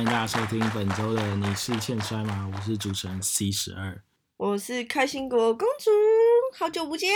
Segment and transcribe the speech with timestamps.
[0.00, 2.50] 欢迎大家收听本周的《你是欠摔吗》？
[2.56, 4.02] 我是主持人 C 十二。
[4.38, 5.90] 我是开心果公主，
[6.58, 7.10] 好久不见。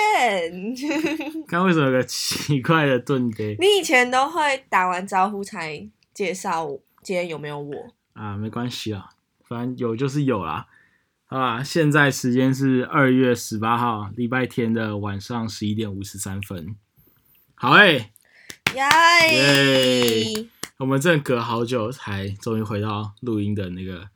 [1.49, 6.69] 刚为什么有个奇怪的盾给 你以前都会打完招呼才介绍
[7.03, 7.73] 今天有没有我？
[8.13, 8.37] 啊？
[8.37, 9.09] 没关系啊，
[9.49, 10.67] 反正有就是有啦。
[11.25, 16.77] 好吧，现在时间是二月十八号礼拜天的晚上十一点五十三分。
[17.55, 18.13] 好诶、
[18.75, 20.35] 耶！
[20.35, 20.47] 耶
[20.79, 24.09] 我们真的隔好久才终于回到录音的那个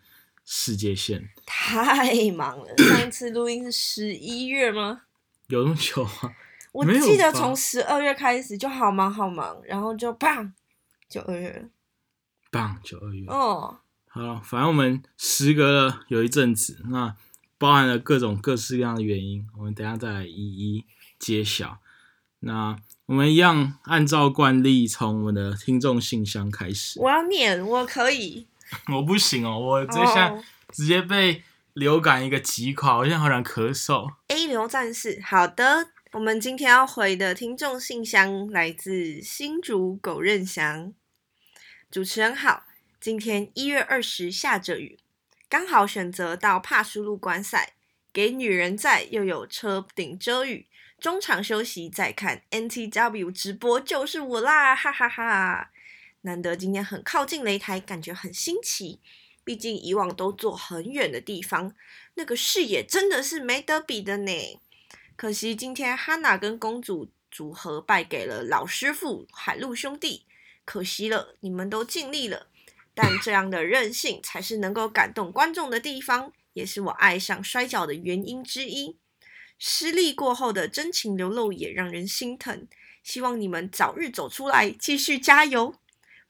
[0.44, 5.02] 世界线，太忙了， 上一次录音是十一月吗？
[5.46, 6.32] 有那么久吗？
[6.72, 10.52] 我记得从十二月开始就好忙好忙，然后就砰，
[11.08, 11.68] 九二月了。
[12.50, 13.26] 棒，九二月。
[13.28, 17.16] 哦，好，反正我们时隔了有一阵子，那
[17.56, 20.84] 包含了各种各式各样的原因，我们等一下再来一一
[21.18, 21.78] 揭晓。
[22.40, 27.00] 那我们一样按照惯例，从我们的听众信箱开始。
[27.00, 28.46] 我要念，我可以。
[28.92, 34.12] 我不行哦，我这下哦直接被流感一个击垮，我现在好想咳嗽。
[34.26, 40.92] A 流战士，好的，我们今天要回的听众信箱来自新竹狗任祥，
[41.90, 42.64] 主持人好，
[43.00, 44.98] 今天一月二十下着雨，
[45.48, 47.72] 刚好选择到帕苏路观赛，
[48.12, 50.66] 给女人在又有车顶遮雨，
[50.98, 55.70] 中场休息再看 NTW 直播就是我啦，哈哈哈
[56.22, 59.00] 难得今天很靠近擂台，感觉很新奇。
[59.44, 61.74] 毕竟以往都坐很远的地方，
[62.14, 64.60] 那个视野真的是没得比的呢。
[65.16, 70.26] 可惜今天哈娜跟公主组合败给了老师傅海陆兄弟，
[70.64, 72.48] 可惜了，你们都尽力了。
[72.92, 78.98] 但这样的任性才是能够感动观众的地方，也是我爱上摔跤的原因之一。
[79.58, 82.68] 失利过后的真情流露也让人心疼，
[83.02, 85.74] 希望你们早日走出来，继续加油。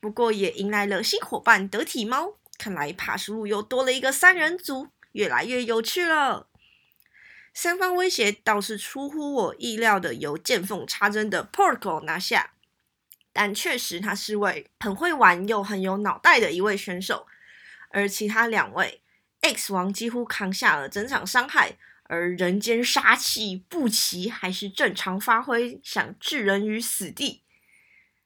[0.00, 6.48] 不过也迎来了新伙伴得体猫，看来爬树路又多了一个三人组，越来越有趣了。
[7.52, 12.52] 三方威胁倒是出乎我意料的，由见缝插针的 Porco 拿下，
[13.32, 17.26] 但确实他是位很会玩又很有脑袋的一位选手，
[17.90, 19.02] 而其他两位
[19.40, 21.76] X 王几乎扛下了整场伤害，
[22.08, 27.42] 而人间杀气不齐还是正常发挥，想置人于死地，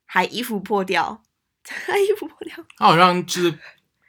[0.07, 1.23] 还衣服破掉，
[1.69, 3.59] 还衣服破掉，他好像就是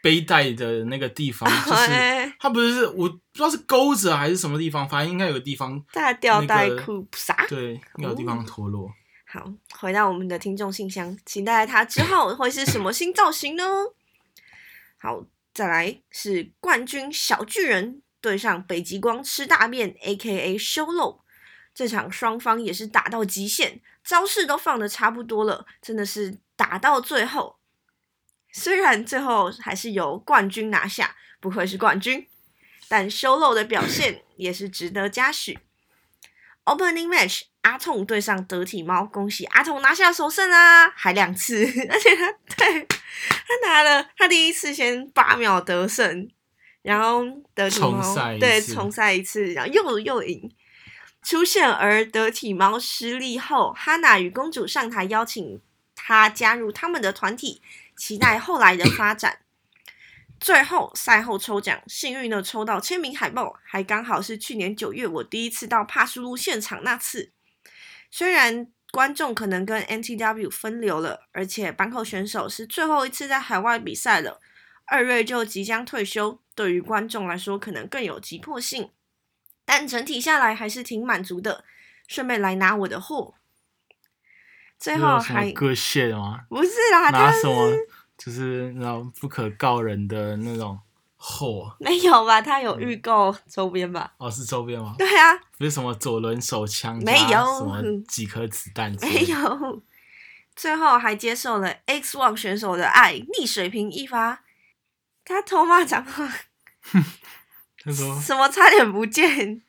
[0.01, 7.45] 背带的那个地方， 就是哎他不是我不知道是钩子还是什么地方，反正应该有个地方，大吊带那个裤啥？
[7.49, 8.93] 对，应该有地方脱落。
[9.25, 13.63] 好，回到我们的听众信箱，期待他之后会是什么新造型呢？
[15.01, 20.57] 好，再来是冠军小巨人对上北极光吃大便 （A.K.A.
[20.57, 21.19] 修漏）。
[21.75, 27.57] 这场双方也是打到极限，招式都放的差不多了，真的是打到最后。
[28.53, 32.25] 虽然最后还是由冠军拿下，不愧是冠军，
[32.87, 35.59] 但修漏的表现也是值得嘉许。
[36.63, 40.89] Opening match，阿痛对上得体猫，恭喜阿痛拿下首胜啊！
[40.91, 46.29] 还两次， 而且他对他拿了他第一次先八秒得胜，
[46.83, 50.53] 然后得体重猫赛对重赛一次，然后又又赢
[51.23, 51.67] 出现。
[51.67, 55.59] 而得体猫失利后，哈娜与公主上台邀请
[55.95, 57.61] 他加入他们的团体，
[57.97, 59.39] 期待后来的发展。
[60.39, 67.31] 最后赛后抽奖，幸运的抽到签名海报，还刚好是去年九月我第一次到帕苏路现场那次。
[68.11, 74.41] 虽然观众可能跟 NTW 分流了，而且坂口选手是最后一次在海外比赛了，
[74.83, 78.89] 二月就即将退休，对于观众来说可能更有急迫性。
[79.65, 81.63] 但整体下来还是挺满足的，
[82.07, 83.35] 顺便来拿我的货。
[84.77, 86.41] 最后还割线吗？
[86.49, 87.71] 不是啦，拿什么？
[88.17, 90.77] 就是那种不可告人的那种
[91.15, 92.41] 货 没有吧？
[92.41, 94.13] 他有预购周边吧？
[94.17, 94.95] 哦，是周边吗？
[94.97, 99.81] 对啊，不是什么左轮手枪，没有什么几颗子弹没有。
[100.55, 104.43] 最后还接受了 X One 选手的爱，逆水平一发。
[105.25, 106.27] 他偷骂脏话，
[107.83, 109.61] 他说什么差点不见，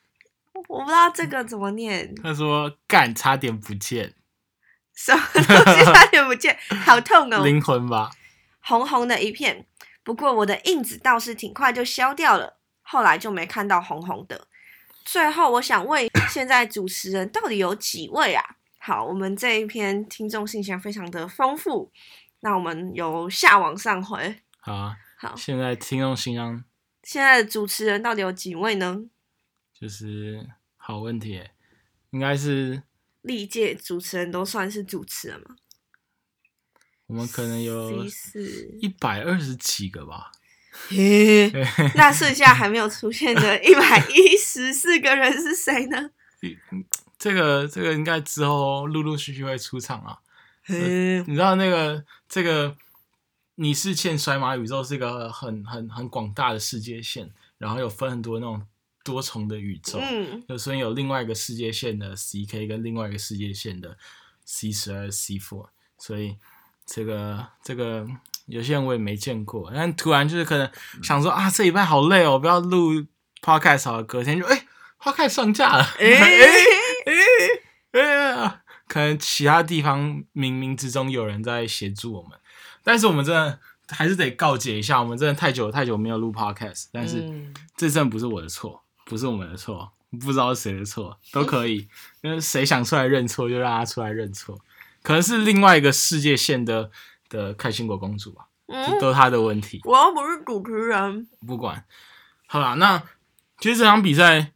[0.52, 4.14] 我不知道这个怎么念，他说干差点不见
[4.94, 8.10] 什么东西差点不见， 好痛哦，灵魂吧？
[8.60, 9.66] 红红的一片。
[10.02, 14.46] 不过我的印子倒是挺快就消掉了，后来就没看到红红的。
[15.04, 18.44] 最后我想问，现在主持人到底有几位啊？
[18.78, 21.90] 好，我们这一篇听众信箱非常的丰富，
[22.40, 24.42] 那我们由下往上回。
[24.60, 26.62] 好啊，好，现在听众信箱
[27.03, 29.05] 现在的主持人到底有几位呢？
[29.73, 31.53] 就是好问题耶，
[32.11, 32.82] 应该是
[33.23, 35.56] 历届主持人都算是主持人吗？
[37.06, 38.05] 我们可能有
[38.81, 40.31] 一百二十几个吧。
[40.88, 41.50] 嘿
[41.97, 46.11] 那剩下还没有出现的 一百一十四个人是谁呢？
[47.19, 50.19] 这个这个应该之后陆陆续续会出场啊。
[50.65, 52.76] 嘿你知道那个这个
[53.56, 58.66] 你是欠甩马宇宙是一个很很很广大的世界线，然后有分很多那种
[59.04, 63.96] 多重的宇宙，嗯，有所以有另外一个世界线的 CK 跟另外一个世界线的
[64.44, 65.68] C 十二 C four，
[65.98, 66.36] 所以
[66.84, 68.06] 这个这个
[68.46, 70.70] 有些人我也没见过，但突然就是可能
[71.02, 73.06] 想说啊，这礼拜好累哦，不要录
[73.40, 74.66] podcast 好了，隔天就哎、
[75.00, 82.38] podcast 上架了，哎哎哎，可能其他地方冥冥之中有人在协助我们，
[82.84, 83.58] 但是我们真的
[83.88, 87.52] 还是得告诫一下，我们真的太久太久没有录 podcast，但是嗯。
[87.76, 91.88] 这真的不是我的错，不是我们的错，不知道是谁的错都可以，
[92.22, 94.56] 因为谁想出来认错就让他出来认错，
[95.02, 96.88] 可能是另外一个世界线的
[97.28, 98.46] 的开心果公主吧，
[99.00, 99.80] 都是她的问题。
[99.82, 101.84] 我又不是主持人，不管，
[102.46, 103.02] 好啦，那
[103.58, 104.52] 其实这场比赛，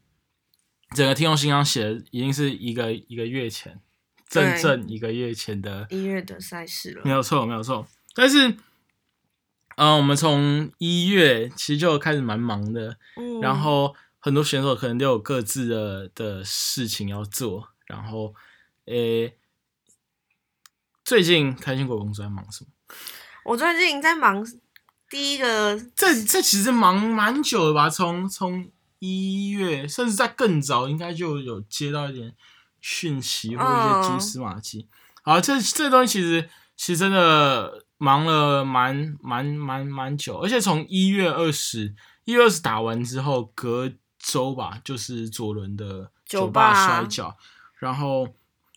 [0.94, 3.80] 整个听众信箱写的已经是一个一个月前，
[4.28, 7.02] 正对正一个月前的，一月的赛事了。
[7.04, 7.84] 没有错，没有错。
[8.14, 8.56] 但是，
[9.76, 18.34] 嗯、我们从一月其实就开始蛮忙的，嗯，然后很多选手可能都有各自的的事情要做，然后，
[18.86, 19.36] 诶、
[21.04, 22.70] 最近开心果公主在忙什么？
[23.44, 24.44] 我最近在忙
[25.08, 27.88] 第一个，这这其实忙蛮久了吧？
[27.88, 32.34] 从从一月，甚至在更早，应该就有接到一点
[32.80, 34.88] 讯息或一些蛛丝马迹。
[35.22, 47.36] 好，这这东西其实其实真的忙了蛮蛮蛮蛮久，而且从一月二十，一月二十打完之后，隔周吧，就是左轮的酒吧吧摔跤，
[47.78, 48.28] 然后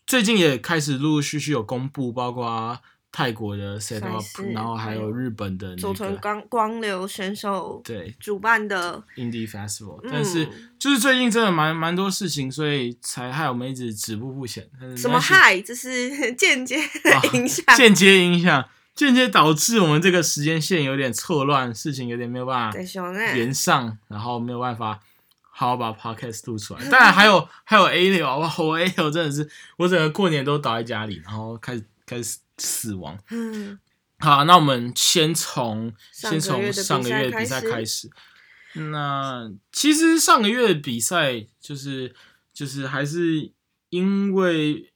[0.06, 2.78] 最近也开始陆陆续续有公布，包括
[3.10, 8.16] 泰国的 set up，然后还还有有日本的那佐藤个光光流选手对。
[8.18, 10.10] 主办的，Indie Festival，嗯。
[10.10, 10.48] 但是
[10.78, 14.66] 就是最近真的蛮蛮多事情，所以才害我们一直止步不前。
[14.96, 16.78] 什么没关系害，这是 间接
[17.34, 17.76] 影响。
[17.76, 18.64] 间接影响，
[18.94, 22.78] 间接导致我们这个时间线有点错乱，事情有点没有办法
[23.34, 25.00] 连上，然后没有办法
[25.40, 26.88] 好好把 podcast 录出来。
[26.90, 29.48] 当然还有 还有 A 六，哇，我 A 六真的是
[29.78, 33.18] 我整个过年都倒在家里，然后开始开始死亡。
[33.30, 33.78] 嗯，
[34.18, 38.10] 好，那我们先从先从上个月的比赛赛开始。
[38.74, 42.14] 那其实上个月的比赛就是
[42.54, 43.52] 就是还是
[43.90, 44.90] 因为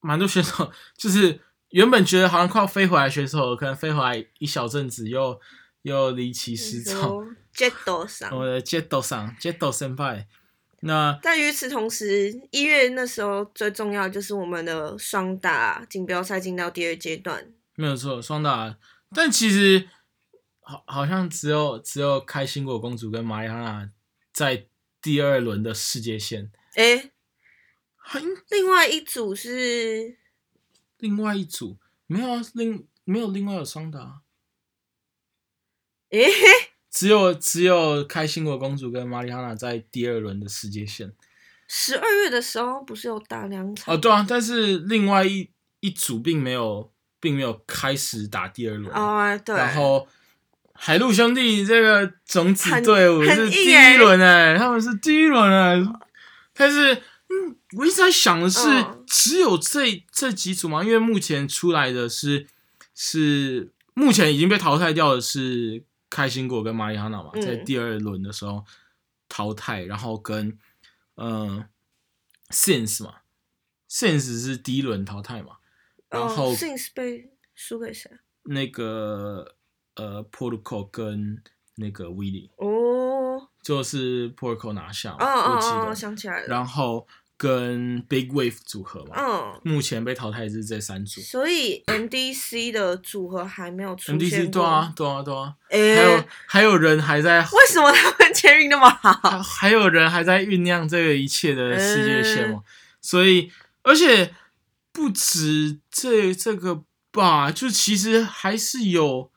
[0.00, 5.40] 蛮多选手就是原本觉得好像快要飞回来的选手，可能飞回来一小阵子又
[5.82, 7.36] 又离奇失踪。
[7.54, 8.30] Jet 上。
[8.36, 10.28] 我的 Jet 上 Jet 先派，
[10.80, 17.52] 那但与此同时，一月那时候最重要就是我们的双打锦标赛进到第二阶段。
[17.74, 18.76] 没有错，双打，
[19.14, 19.88] 但其实
[20.60, 23.90] 好好像只有只有开心果公主跟玛丽安娜
[24.32, 24.66] 在
[25.00, 27.10] 第二轮的世界线，诶，
[27.96, 28.20] 还
[28.50, 30.16] 另外一组是
[30.98, 34.14] 另外一组没有啊，另没有另外有双打啊，
[36.10, 36.26] 诶，
[36.90, 41.12] 只有只有开心果公主跟玛丽哈娜在第二轮的世界线。
[41.68, 43.94] 十二月的时候不是有打两场？
[43.94, 50.06] 哦，对啊，但是另外一一组并没有并没有开始打第二轮，哦，对，然后
[50.74, 55.76] 海陆兄弟这个种子很队伍是第欸一轮哎、他们是第一轮哎、
[56.54, 57.02] 但是嗯，
[57.76, 59.04] 我一直在想的是，嗯。
[59.06, 60.82] 只有这这几组吗？
[60.82, 62.46] 因为目前出来的是
[62.94, 67.42] 是目前已经被淘汰掉的是开心果跟玛丽哈娜嘛，嗯。
[67.42, 68.64] 在第二轮的时候
[69.28, 70.58] 淘汰，然后跟
[71.14, 71.66] 呃
[72.50, 73.16] Sense 嘛
[73.90, 75.56] ，Sense 是第一轮淘汰嘛，
[76.08, 78.10] 然后哦 Since 被输给谁？
[78.44, 79.56] 那个
[79.96, 81.42] 呃 Protocol 跟
[81.74, 87.06] 那个 Willie 哦，就是 Protocol 拿下嘛，哦我记得，哦哦，想起来了，然后
[87.38, 91.20] 跟 Big Wave 组合嘛，嗯，目前被淘汰是这三组。
[91.20, 99.12] 所以 NDC 的组合还没有出现 MDC 过对啊，对啊，对啊，诶，还有还有人还在，为什么他们签运那么好？
[99.42, 102.54] 还还有人还在酝酿这个一切的世界线嗯。
[102.54, 102.62] 嘛，
[103.02, 103.52] 所以
[103.82, 104.34] 而且
[104.92, 109.30] 不止这这个吧，就其实还是有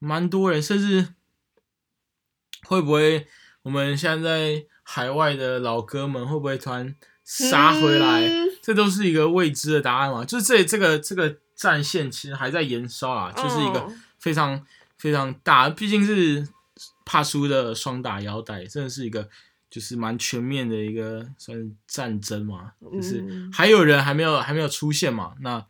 [0.00, 1.14] 蛮多人，甚至
[2.66, 3.28] 会不会
[3.62, 6.96] 我们现在在海外的老哥们会不会突然
[7.28, 8.22] 杀回来？
[8.26, 8.48] 嗯。
[8.62, 14.66] 这都是一个未知的答案嘛，就是这这个这个战线其实还在延烧啊，就是一个哦非常
[14.98, 16.46] 非常大，毕竟是
[17.06, 19.26] 帕苏的双打腰带，真的是一个
[19.70, 23.50] 就是蛮全面的一个算是战争嘛，就是嗯。
[23.52, 25.64] 还有人还没有还没有出现嘛，那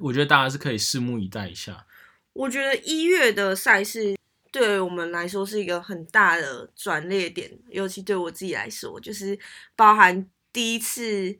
[0.00, 1.86] 我觉得大家是可以拭目以待一下。
[2.34, 4.14] 我觉得一月的赛事
[4.52, 9.38] 对我们来说是一个很大的转捩点，尤其对我自己来说，就是
[9.74, 11.38] 包含第一次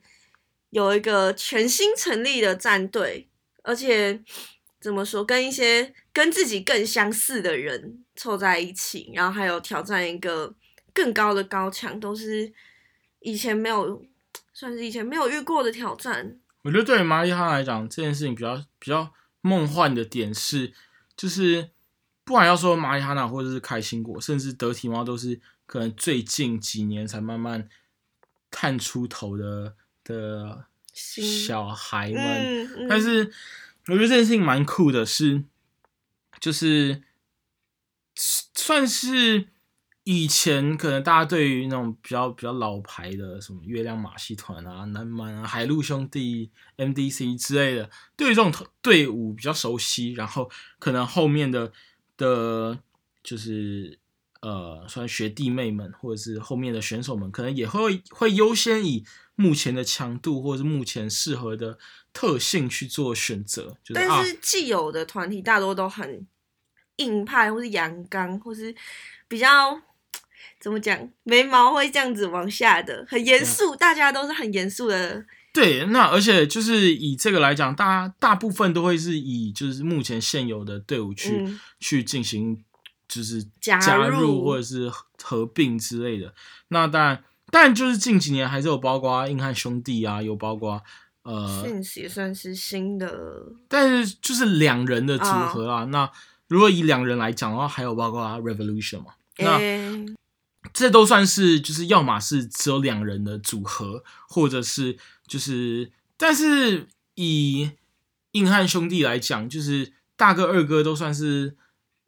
[0.69, 3.27] 有一个全新成立的战队，
[3.63, 4.21] 而且
[4.79, 10.55] 怎么说，跟一些跟自己更相似的人凑在一起，然后还有挑战一个
[10.93, 12.53] 更高的高墙，都是
[13.19, 14.05] 以前没有，
[14.53, 16.39] 算是以前没有遇过的挑战。
[16.61, 20.73] 我觉得对于玛丽哈来讲，这件事情比较比较梦幻的点是，
[21.17, 21.69] 就是
[22.23, 27.67] 不管要说玛丽哈娜或者是开心果，甚至得体猫，都是可能最近几年才慢慢
[28.51, 32.23] 探出头的的小孩们。
[32.23, 33.31] 嗯，嗯但是
[33.87, 35.43] 我觉得这件事情蛮酷的是，
[36.39, 37.03] 就是
[38.15, 39.47] 算是
[40.03, 48.51] 以前可能大家对于那种比较比较老牌的什么月亮马戏团啊、南蛮啊、海陆兄弟、MDC 之类的，对于这种
[48.81, 51.71] 队伍比较熟悉，然后可能后面的
[52.17, 52.79] 的，
[53.23, 53.99] 就是
[54.41, 59.03] 呃，算学弟妹们或者是后面的选手们，可能也会会优先以
[59.35, 61.77] 目前的强度或者是目前适合的
[62.13, 66.25] 特性去做选择，就是啊但是既有的团体大多都很
[66.97, 68.73] 硬派，或是阳刚，或是
[69.27, 69.81] 比较
[70.59, 75.25] 怎么讲，眉毛会这样子往下的，很严肃，大家都是很严肃的。
[75.51, 82.63] 对，那而且就是以这个来讲，大大部分都会是以就是目前现有的队伍去、嗯去进行
[83.09, 86.33] 就是加加入或者是合合并之类的。
[86.69, 90.81] 那当然，当然就是近几年还是有包括硬汉兄弟啊，有包括
[91.23, 91.65] 呃
[92.07, 95.83] 算是新的，但是就是两人的组合哦啊。
[95.85, 96.09] 那
[96.47, 99.57] 如果以两人来讲的话，还有包括 Revolution 嘛，那。
[99.57, 100.05] 诶
[100.73, 106.85] 这都算是就是要么是只有两人的组合，或者是就是，但是
[107.15, 107.71] 以
[108.33, 111.55] 硬汉兄弟来讲，就是大哥二哥都算是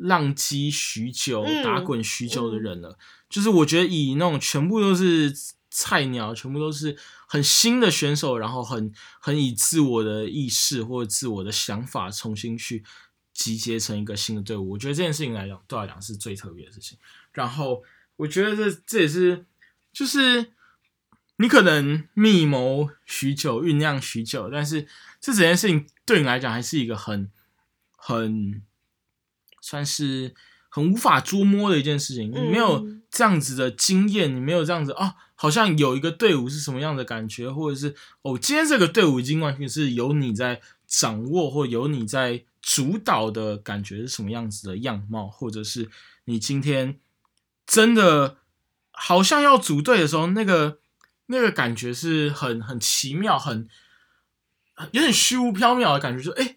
[0.02, 2.98] 浪迹许久、嗯打滚许久的人了。
[3.30, 5.34] 就是我觉得以那种全部都是
[5.70, 12.84] 菜鸟，全部都是很新的选手，然后很很以自我的意识或者自我的想法重新去
[13.34, 16.98] 集结成一个新的队伍，我觉得这件事情来讲，对我来讲是最特别的事情。
[17.32, 17.82] 然后
[18.18, 19.46] 我觉得这这也是
[19.94, 20.52] 就是
[21.38, 24.86] 你可能密谋许久、酝酿许久，但是
[25.22, 27.32] 这整件事情对你来讲还是一个很
[27.96, 28.62] 很
[29.62, 30.34] 算是
[30.68, 32.30] 很无法捉摸的一件事情。
[32.30, 45.90] 你没有嗯这样子的经验，你没有这样子啊，好像有一个队伍是什么样的感觉，或者是哦，今天这个队伍已经完全是由你在掌握，或由你在主导的感觉是什么样子的样貌，或者是
[46.26, 47.00] 你今天
[47.66, 48.38] 真的
[48.92, 50.80] 好像要组队的时候，那个
[51.26, 53.68] 那个感觉是很很奇妙，很
[54.92, 56.56] 有点虚无缥缈的感觉，就哎、啊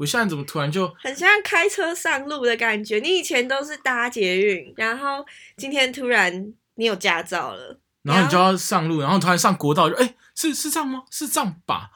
[0.00, 2.98] 我现在怎么突然就很像开车上路的感觉。
[3.00, 5.22] 你以前都是搭捷运，然后
[5.58, 11.02] 今天突然你有驾照了，然后你就要上路，然后突然上国道，就哎、是是这样吗？
[11.10, 11.90] 是这样吧？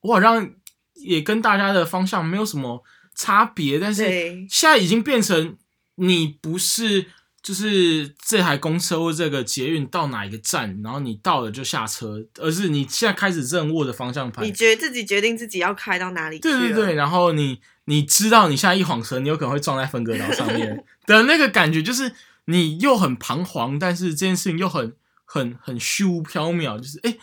[0.00, 0.50] 我好像
[0.92, 5.56] 也跟大家的方向没有什么差别，但是对现在已经变成
[5.94, 7.06] 你不是
[7.48, 16.38] 就是这台公车或这个捷运到哪一个站，然后你到了就下车，而是你现在开始正握着方向盘你，觉得自己决定自己要开到哪里？
[16.40, 22.12] 对对对，然后你你知道你现在一晃神，你有可能会撞在分隔岛上面的那个感觉，就是
[22.44, 24.92] 你又很彷徨，但是这件事情又很
[25.24, 27.18] 很很虚无缥缈，就是哎，诶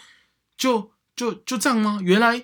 [0.58, 2.00] 就就就这样吗？
[2.02, 2.44] 原来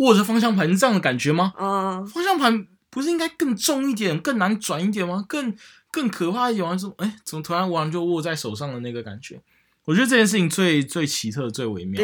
[0.00, 1.54] 握着方向盘是这样的感觉吗？
[1.58, 5.24] 嗯，方向盘不是应该更重一点、更难转一点吗？
[5.26, 5.56] 更
[5.96, 6.76] 更可怕一点吗？
[6.76, 9.40] 怎么哎，怎么突然完就握在手上的那个感觉？
[9.86, 11.98] 我觉得这件事情最最奇特、最微妙。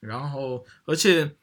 [0.00, 1.34] 然后，而且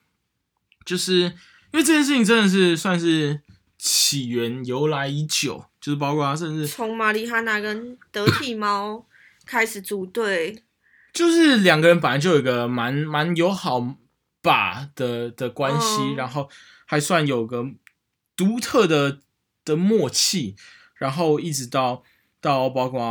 [0.85, 1.31] 就是因
[1.73, 3.41] 为这件事情真的是算是
[3.79, 9.07] 起源由来已久，就是包括他甚至从玛丽哈娜跟德体猫
[9.43, 10.63] 开始组队，
[11.11, 13.97] 就是两个人本来就有一个蛮蛮友好
[14.43, 16.47] 吧的的关系，嗯然后
[16.85, 17.65] 还算有个
[18.35, 19.19] 独特的
[19.65, 20.55] 的默契，
[20.97, 22.03] 然后一直到
[22.41, 23.01] 到包括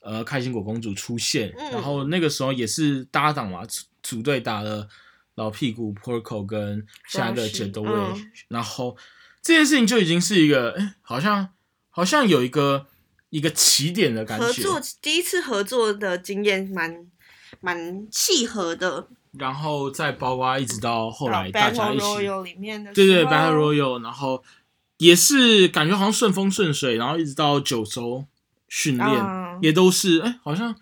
[0.00, 4.88] 呃开心果公主出现，嗯然后那个时候也是搭档嘛，组组队打了
[5.36, 8.96] 老屁股 Porco 跟现在的杰德威，嗯然后
[9.40, 11.48] 这件事情就已经是一个，哎，好像
[11.90, 12.86] 好像有一个
[13.30, 17.06] 一个起点的感觉，合作第一次合作的经验蛮
[17.60, 19.08] 蛮契合的。
[19.38, 22.04] 然后再包括一直到后来大家一起，
[22.44, 24.44] 里面的对对时候，Battle Royale，然后
[25.02, 28.24] 也是感觉好像顺风顺水，然后一直到九州
[28.68, 30.72] 训练，啊也都是哎，好像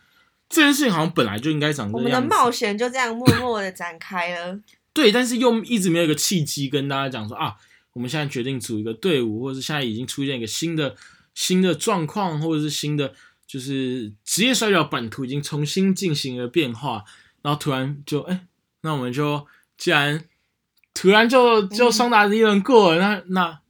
[0.46, 2.20] 这件事情好像本来就应该长这我们的。
[2.20, 4.60] 冒险就这样默默的展开了。
[4.92, 7.56] 对，但是又一直没有一个契机跟大家讲说啊，
[7.94, 10.94] 我们现在决定组一个队伍，或者是现在已经出现一个新的
[11.34, 13.14] 新的状况，或者是新的
[13.46, 17.04] 就是职业摔跤版图已经重新进行了变化，
[17.40, 18.46] 然后突然就哎，
[18.82, 19.46] 那我们就
[19.78, 20.22] 既然
[20.92, 23.60] 突然就就双打第一轮过了，那那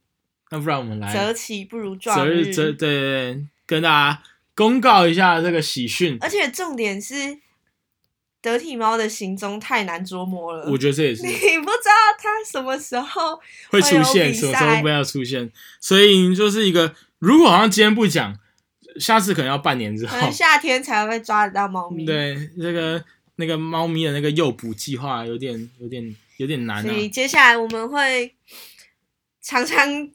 [0.51, 6.17] 那不然我们来择期不如撞择日择对对对，跟大家公告一下这个喜讯。
[6.19, 7.39] 而且重点是，
[8.41, 10.69] 得体猫的行踪太难捉摸了。
[10.69, 13.39] 我觉得这也是 你不知道它什么时候
[13.69, 18.37] 会出现，什么时候不要出现，所以就是一个，如果好像今天不讲，
[18.99, 20.31] 下次可能要半年之后可能。
[20.31, 23.01] 夏天才会抓得到猫咪。，对，这个
[23.37, 26.81] 那个猫咪的那个诱捕计划有点有点有点难啊。
[26.83, 28.35] 所以接下来我们会
[29.41, 30.09] 常常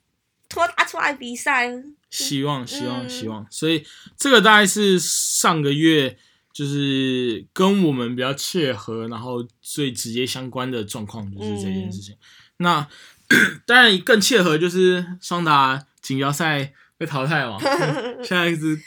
[0.56, 1.70] 拖它出来比赛。
[2.08, 3.84] 希望希望嗯希望，所以
[4.16, 6.16] 这个大概是上个月
[6.52, 12.14] 就是跟我们比较切合，然后最直接相关的状况就是这件事情。
[12.14, 12.18] 嗯
[12.58, 12.88] 那
[13.66, 17.58] 当然更切合就是双打锦标赛被淘汰嘛，
[18.24, 18.80] 现在是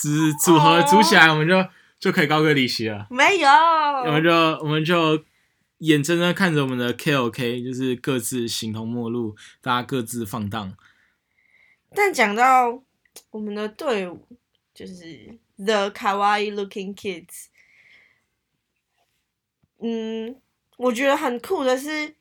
[0.00, 1.64] 只组合组起来，我们就
[2.00, 3.06] 就可以高歌离席了。
[3.10, 5.22] 没有，我们就我们就
[5.78, 10.74] 眼睁睁看着我们的 KOK 就是各自形同陌路，大家各自放荡。
[11.96, 12.82] 但讲到
[13.30, 14.28] 我们的队伍，
[14.74, 17.46] 就是 The Kawaii Looking Kids，
[19.78, 20.36] 嗯，
[20.76, 22.14] 我觉得很酷的是，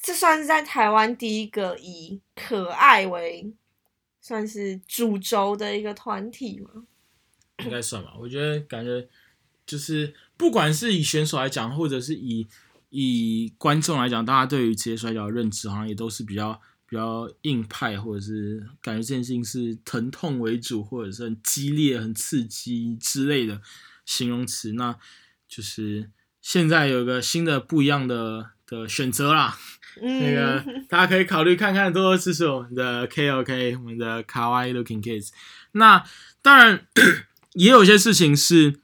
[0.00, 3.52] 这算是在台湾第一个以可爱为
[4.22, 6.86] 算是主轴的一个团体吗。
[7.58, 8.14] 应该算吧。
[8.18, 9.06] 我觉得感觉
[9.66, 12.48] 就是不管是以选手来讲，或者是以
[12.88, 23.60] 以观众来讲，大家对于职业摔跤的认知好像也都是比较比较硬派，或者是感觉这件事情是疼痛为主，或者是很激烈、很刺激之类的
[24.06, 24.72] 形容词。
[24.72, 24.96] 那
[25.46, 29.58] 就是现在有个新的不一样的的选择啦。
[30.00, 35.28] 嗯， 那个 大家可以考虑看看，多多支持我们的 KOK，我们的 Kawaii Looking Kids。
[35.72, 36.02] 那
[36.40, 36.86] 当然
[37.52, 38.80] 也有些事情是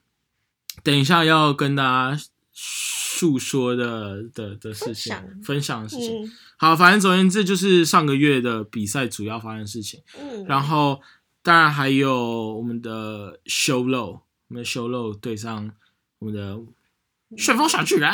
[0.82, 2.22] 等一下要跟大家
[2.54, 6.24] 诉说的的的事情，分享的事情。
[6.24, 10.00] 嗯好，反正总而言之就是上个月的比赛主要发生的事情。
[10.18, 11.02] 嗯，然后
[11.42, 15.72] 当然还有我们的 Show Low，我们的 Show Low 对上
[16.20, 16.58] 我们的
[17.36, 18.10] 旋风小巨人。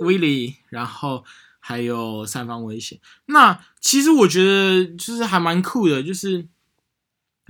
[0.00, 1.24] 威力，然后
[1.60, 2.98] 还有三方危险。
[3.26, 6.46] 那其实我觉得就是还蛮酷的，就是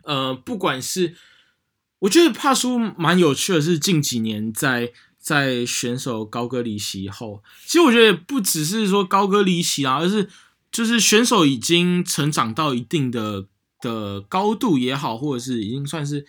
[0.03, 1.17] 呃，不管是
[2.01, 10.29] 我觉得帕叔蛮有趣的是，近几年在在选手高歌离席后，其实我觉得也不只是说高歌离席啊，而是
[10.73, 13.47] 就是选手已经成长到一定的
[13.81, 16.27] 的高度也好，或者是已经算是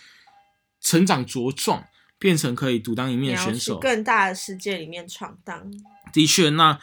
[0.81, 1.85] 成长茁壮，
[2.19, 5.71] 变成可以独当一面的选手，更大的世界里面闯荡。
[6.11, 6.77] 的确，那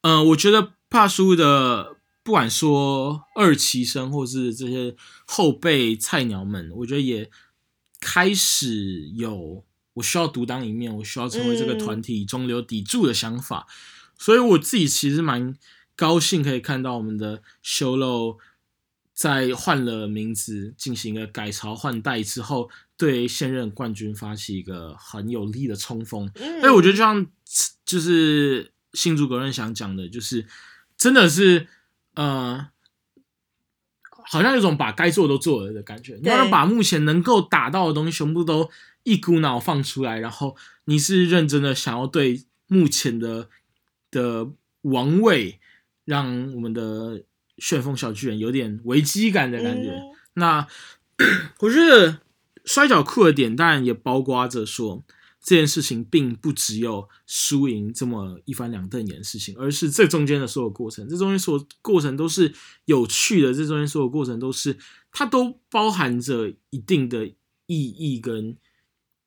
[0.00, 4.96] 呃，我觉得帕叔的不管说二期生或是这些
[5.26, 7.30] 后辈菜鸟们，我觉得也
[8.00, 13.66] 开始有我需要独当一面，我需要成为这个嗯团体中流砥柱的想法。
[14.18, 15.56] 所以我自己其实蛮
[15.96, 18.38] 高兴可以看到我们的修漏
[19.12, 26.30] 在换了名字进行一个改朝换代之后，对现任冠军发起一个很有力的冲锋。
[26.36, 27.26] 嗯，哎、我觉得就像
[27.84, 30.46] 就是新竹格任想讲的，就是
[30.96, 31.66] 真的是
[32.14, 32.68] 呃，
[34.08, 36.18] 好像有种把该做的都做了的感觉。
[36.22, 38.70] 你要把目前能够打到的东西全部都
[39.04, 43.48] 一股脑放出来，然后你是认真的想要对目前的
[44.10, 44.50] 的
[44.82, 45.60] 王位，
[46.04, 47.24] 让我们的
[47.58, 49.90] 旋风小巨人有点危机感的感觉。
[49.90, 50.66] 嗯那
[51.60, 52.20] 我觉得
[52.64, 55.04] 摔角酷的点，当然也包括着说
[55.42, 62.54] 这件事情并不只有输赢这么一翻两瞪眼的事情，而是这中间的所有过程，这中间所有过程都是
[62.86, 64.78] 有趣的，这中间所有过程都是
[65.10, 67.34] 它都包含着一定的意
[67.66, 68.56] 义跟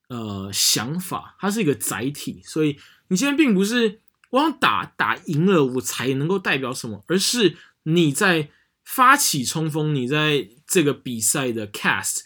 [0.07, 8.49] 呃想法，它是一个载体，所以你今天并不是我想打打赢了我才能够代表什么，而是你在
[8.83, 12.21] 发起冲锋，你在这个比赛的 cast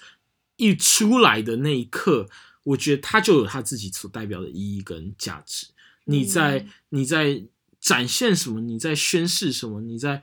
[0.58, 2.28] 一出来的那一刻，
[2.63, 5.68] 我觉得它就有它自己所代表的意义跟价值。
[6.06, 7.44] 你在嗯你在
[7.80, 8.60] 展现什么？
[8.60, 9.80] 你在宣示什么？
[9.82, 10.22] 你在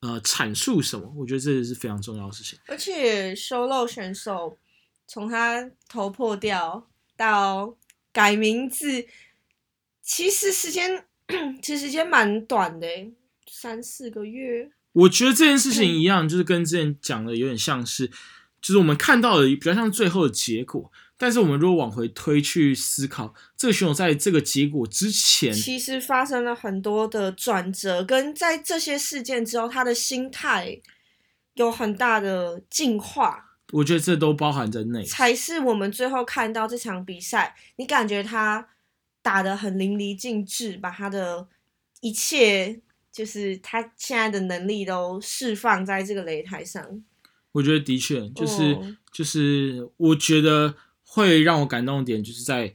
[0.00, 1.12] 呃阐述什么？
[1.16, 2.58] 我觉得这是非常重要的事情。
[2.66, 4.58] 而且 solo 选手
[5.06, 6.87] 从他头破掉
[7.18, 7.76] 到
[8.12, 9.04] 改名字，
[10.00, 11.04] 其实时间
[11.60, 13.12] 其实时间蛮短的欸，
[13.50, 14.70] 三四个月。
[14.92, 18.06] 我觉得这件事情一样，就是跟之前讲的有点像是，
[18.62, 20.90] 就是我们看到的比较像最后的结果。
[21.20, 30.80] 但是我们如果往回推去思考，这个选手在这个结果之前，其实发生了很多的转折，跟在这些事件之后，他的心态
[31.54, 35.04] 有很大的进化，我觉得这都包含在内。
[35.04, 38.68] 才是我们最后看到这场比赛，你感觉他
[39.22, 41.46] 打得很淋漓尽致，把他的
[42.00, 42.80] 一切，
[43.12, 47.02] 就是他现在的能力都释放在这个擂台上。
[47.52, 52.74] 我觉得的确就是、哦就是，我觉得会让我感动的点，就是在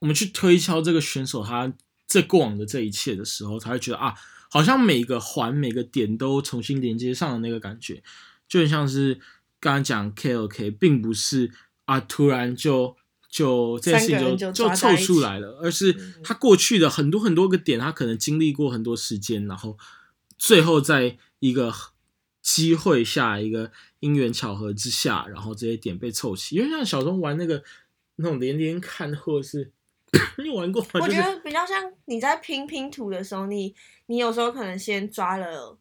[0.00, 1.72] 我们去推敲这个选手他
[2.06, 4.14] 这过往的这一切的时候，才会觉得啊，
[4.50, 8.02] 好像每个环每个点都重新连接上的那个感觉，
[8.48, 9.18] 就很像是
[9.60, 11.50] 刚刚讲 KOK，并不是
[11.84, 12.96] 啊突然就
[13.28, 19.76] 就这件事情就就凑出来了，而是嗯他过去的很多很多个点，他可能经历过很多时间，然后
[20.36, 21.72] 最后在一个
[22.40, 27.62] 机会下，一个因缘巧合之下，然后这些点被凑齐，因为像小时候玩那个
[28.16, 29.70] 那种连连看，或者是
[30.38, 30.88] 你玩过吗？
[31.02, 33.74] 我觉得比较像你在拼拼图的时候，你
[34.06, 35.76] 你有时候可能先抓了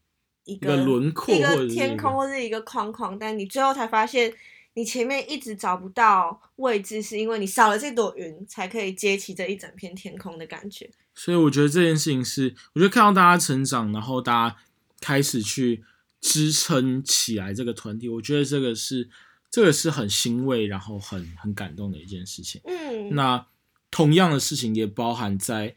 [0.47, 4.33] 一一个个轮廓一个天空或者一个框框，但你最后才发现
[4.73, 10.89] 你前面一直找不到位置，是因为你少了这朵云，才可以接起这一整片天空的感觉。
[11.13, 14.55] 所以我觉得这件事情是，我觉得看到大家成长，然后大家
[15.01, 15.83] 开始去
[16.21, 19.09] 支撑起来这个团体，我觉得这个是
[19.49, 22.61] 这个是很欣慰，然后很很感动的一件事情。
[22.65, 23.47] 嗯，那
[23.89, 25.75] 同样的事情也包含在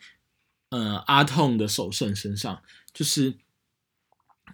[0.69, 3.35] 呃阿痛的首胜身上，就是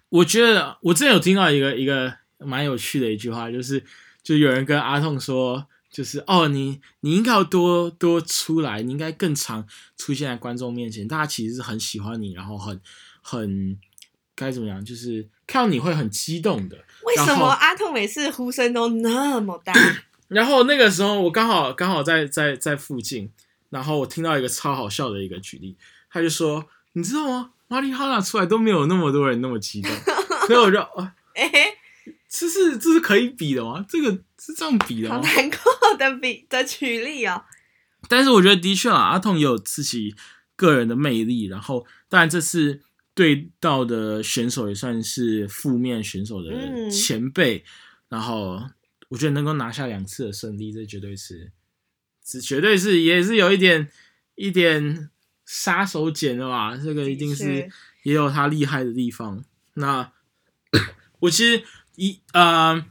[0.09, 3.85] 我觉得我之前有听到一个一个蛮有趣的一句话，就是
[4.23, 9.67] 就有人跟阿痛说，就是哦你你应该要多多出来，你应该更常
[9.97, 12.81] 出现在观众面前，大家其实是很喜欢你，然后很
[13.21, 13.79] 很
[14.35, 16.77] 该怎么样，就是看到你会很激动的。
[17.03, 19.73] 为什么阿痛每次呼声都那么大？
[20.29, 23.31] 然后那个时候我刚好刚好在在在附近，
[23.71, 25.77] 然后我听到一个超好笑的一个举例，
[26.11, 27.51] 他就说，你知道吗？
[27.69, 29.91] 马里哈娜出来都没有那么多人那么激动，
[30.47, 31.51] 所以我就啊，哎、
[32.29, 33.85] 这是这是可以比的吗？
[33.89, 35.17] 这个是这样比的吗？
[35.17, 37.45] 好难过的比的举例哦。
[38.09, 40.15] 但是我觉得的确啊，阿痛也有自己
[40.55, 41.47] 个人的魅力。
[41.47, 42.81] 然后，当然这次
[43.15, 47.65] 对到的选手也算是负面选手的嗯前辈。
[48.09, 48.63] 然后，
[49.09, 51.51] 我觉得能够拿下两次的胜利，这绝对是，
[52.25, 53.91] 这绝对是也是有一点
[54.37, 55.11] 一点
[55.47, 56.77] 杀手锏的吧？
[56.77, 57.71] 这个一定是
[58.03, 59.43] 也有他厉害的地方。
[59.75, 60.11] 那
[61.21, 61.63] 我其实
[61.95, 62.85] 一呃，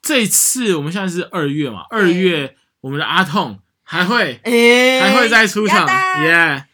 [0.00, 4.40] 这次我们现在是二月嘛，二月我们的阿痛还会。
[4.44, 5.88] 哎、还会再出场，
[6.24, 6.66] 耶！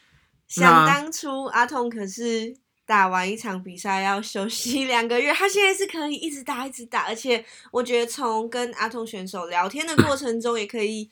[0.49, 11.11] 想当初阿痛可是打完一场比赛要休息两个月，他现在是可以一直打一直打，而且我觉得从跟阿痛选手聊天的过程中，也可以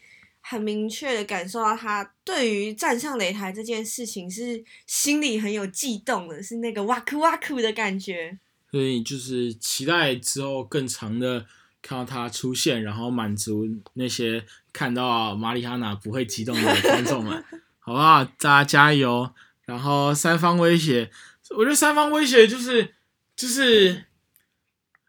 [0.48, 8.38] 很明确的感受到他对于站上擂台这件事情是心里很有悸动的，是那个哇酷哇酷的感觉。
[8.70, 11.44] 所以就是期待之后更长的
[11.82, 17.44] 看到他出现，然后满足那些看到马里哈娜不会激动的观众们，
[17.80, 18.24] 好不好？
[18.24, 19.28] 大家加油！
[19.64, 21.10] 然后三方威胁，
[21.56, 22.94] 我觉得三方威胁就是
[23.34, 24.04] 就是，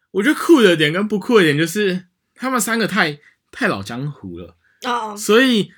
[0.09, 3.19] 我觉得酷的点跟不酷的点就是他们三个太
[3.51, 4.56] 太老江湖了。
[4.83, 5.71] 哦，所以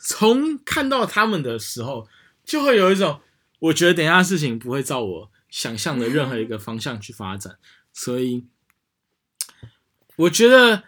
[0.00, 2.08] 从看到他们的时候，
[2.44, 3.20] 就会有一种，
[3.58, 7.58] 我觉得等下事情不会照我想象的任何一个方向去发展，
[7.92, 8.46] 所以
[10.16, 10.84] 我觉得，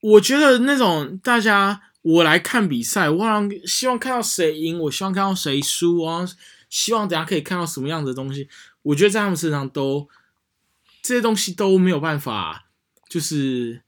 [0.00, 6.36] 我觉得那种大家我来看比赛，我好像希望看到谁赢，我希望看到谁输，我好像
[6.68, 8.48] 希望等下可以看到什么样的东西，
[8.82, 10.08] 我觉得在他们身上都
[11.00, 12.66] 这些东西都没有办法，
[13.08, 13.82] 就是。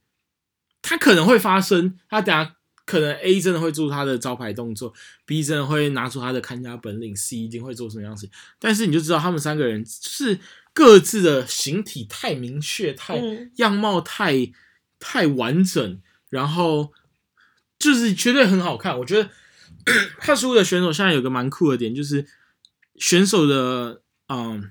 [0.86, 4.92] 他可能会发生，他等下可能 A 真的会做他的招牌动作
[5.24, 8.28] ，B 真的会拿出他的看家本领，C 一定会做什么样子。
[8.58, 10.38] 但是你就知道他们三个人是
[10.74, 14.52] 各自的形体太明确，太、嗯样貌太
[15.00, 16.92] 太完整，然后
[17.78, 18.98] 就是绝对很好看。
[18.98, 19.30] 我觉得
[20.20, 22.26] 看书的选手现在有个蛮酷的点，就是
[22.96, 24.70] 选手的嗯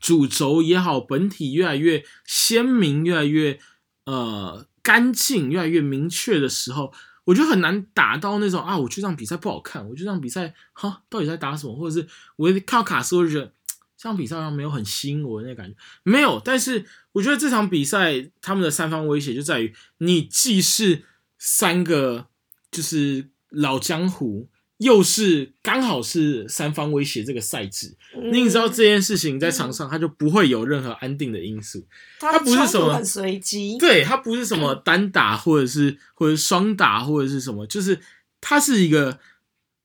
[0.00, 3.58] 主轴也好，本体越来越鲜明，越来越
[4.04, 6.92] 呃干净，越来越明确的时候，
[7.24, 13.52] 我就很难打到那种啊，我觉这场比赛不好看，我觉这场比赛哈到底在打什么，或者是我看到卡斯，我觉得
[13.96, 16.40] 这场比赛好像没有很吸引我的那感觉，没有。
[16.44, 21.02] 但是我觉得这场比赛他们的三方威胁就在于，你既是
[21.36, 22.28] 三个
[22.70, 28.32] 就是老江湖，又是刚好是三方威胁这个赛制，嗯。
[28.32, 31.86] 你也知道这件事情在场上它就不会有任何安定的因素，
[32.20, 38.00] 它它不是什么很随机，对，它不是什么单打或者是或者双打或者是什么，就是
[38.40, 39.18] 它是一个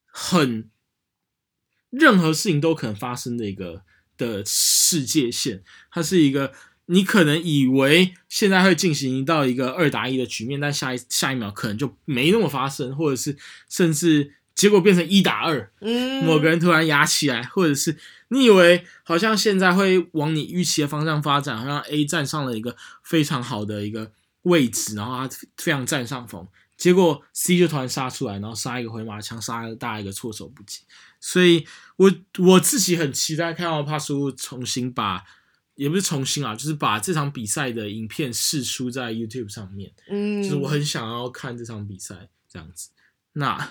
[0.04, 0.68] 很
[1.88, 3.82] 任何事情都可能发生的一个
[4.18, 6.52] 的世界线，它是一个
[6.86, 13.38] 你可能以为现在会进行到一个二打一的局面，但下一下一秒可能就没那么发生，或者是
[13.70, 17.96] 甚至结果变成一打二，嗯，某个人突然压起来，或者是
[18.28, 24.12] 你以为好像现在会往你预期的方向发展，好像 A 站上了一个非常好的一个
[24.42, 30.80] 位置，然后他非常占上风，结果 C 就突然杀出来，然后杀一个回马枪，杀了大家一个措手不及。
[31.18, 35.24] 所以我我自己很期待看到帕苏重新把，
[35.76, 39.92] 也不是重新啊，就是把这场比赛的影片释出在 YouTube 上面。
[40.08, 42.90] 嗯，就是我很想要看这场比赛这样子。
[43.34, 43.70] 那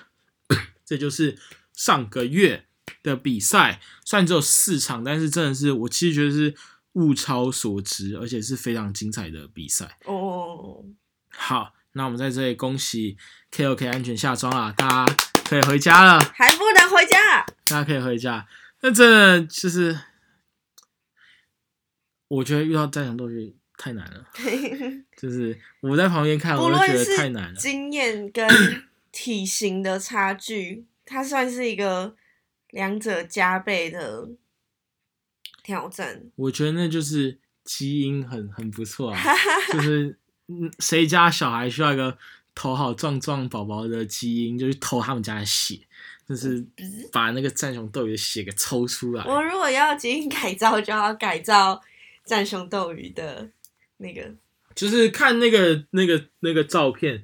[0.85, 1.37] 这就是
[1.73, 2.65] 上个月
[3.03, 6.55] 的比赛，虽然只有四场，但是真的是我其实觉得是
[6.93, 9.97] 物超所值，而且是非常精彩的比赛。
[10.05, 10.83] 哦，
[11.29, 13.17] 好，那我们在这里恭喜
[13.51, 18.47] KOK 安全下庄了，大家可以回家了，还不能回家，大家可以回家。
[18.81, 19.97] 那真的就是，
[22.27, 24.25] 我觉得遇到战场斗士太难了，
[25.15, 27.59] 就是我在旁边看，我就觉得太难了。
[27.59, 28.47] 经验跟
[29.11, 32.15] 体型的差距，它算是一个
[32.69, 34.29] 两者加倍的
[35.63, 36.23] 挑战。
[36.35, 39.19] 我觉得那就是基因很很不错啊，
[39.73, 42.17] 就是嗯，谁家小孩需要一个
[42.55, 45.79] 头好壮壮宝宝的基因，就去偷他们家的血，
[46.27, 46.65] 就是
[47.11, 49.23] 把那个战熊斗鱼的血给抽出来。
[49.25, 51.81] 我如果要基因改造，就要改造
[52.25, 53.49] 战熊斗鱼的
[53.97, 54.33] 那个。
[54.73, 57.21] 就是看那个那个那个照片，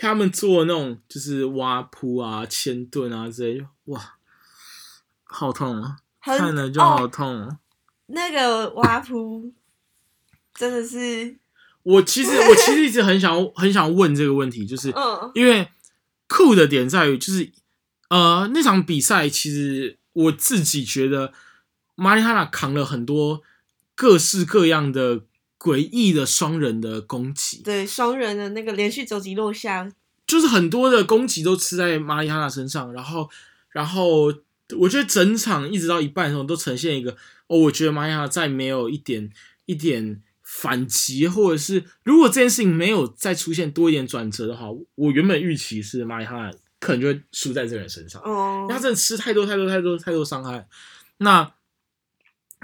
[0.00, 4.14] 看他们做那种就是挖铺啊、千吨啊之类，哇，
[5.24, 5.98] 好痛啊！
[6.22, 7.58] 看了就好哦，痛啊！
[8.06, 9.52] 那个挖扑
[10.54, 11.36] 真的是，
[11.82, 15.68] 我其实 我其实一直很想很想问这个问题，就是嗯因为
[16.26, 17.52] 酷的点在于，就是
[18.08, 21.34] 呃那场比赛，其实我自己觉得
[21.94, 23.42] 马里哈娜扛了很多
[23.94, 25.20] 各式各样的
[25.60, 29.92] 诡异的双人的攻击，对双人的那个连续肘击落下，
[30.26, 33.28] 就是很多的攻击都吃在玛丽哈娜身上，然后
[33.68, 34.32] 然后
[34.78, 37.12] 我觉得整场一直到一半的时候都呈现一个
[37.48, 39.30] 哦，我觉得玛丽哈娜再没有一点
[39.66, 40.22] 一点。
[40.52, 50.66] 反击，或者是如果这件事情没有再出现多一点转折的话，我原本预期是玛丽哈娜可能就会输在这个人身上，哦因为他真的吃太多太多太多太多伤害。
[51.18, 51.52] 那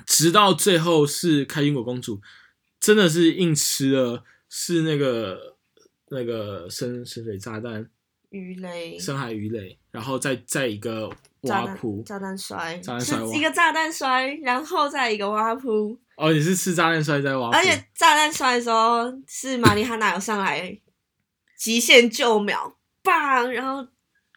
[0.04, 2.20] 直到最后是开心果公主，
[2.80, 5.56] 真的是硬吃了，是那个
[6.08, 7.88] 那个深深水炸弹、
[8.30, 11.10] 鱼雷、深海鱼雷，然后再再一个
[11.42, 12.02] 炸弹挖铺。
[12.04, 20.78] 炸弹摔，炸弹摔一个炸弹摔，然后再一个挖扑，哦，你是吃炸弹摔在挖铺，而且炸弹摔的时候是玛丽哈娜有上来
[21.56, 23.86] 极限救秒，棒，然后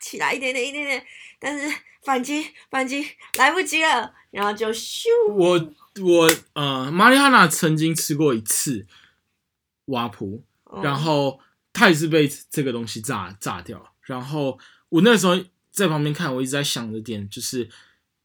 [0.02, 1.06] 起来一点点一点点，
[1.39, 3.06] 但是反击反击
[3.38, 8.85] 来不及了，然后就咻，我我呃，玛丽哈娜曾经吃过一次
[9.85, 11.39] 挖铺，哦然后
[11.73, 13.93] 他也是被这个东西炸炸掉。
[14.01, 14.59] 然后
[14.89, 15.39] 我那时候
[15.71, 17.69] 在旁边看，我一直在想着点就是，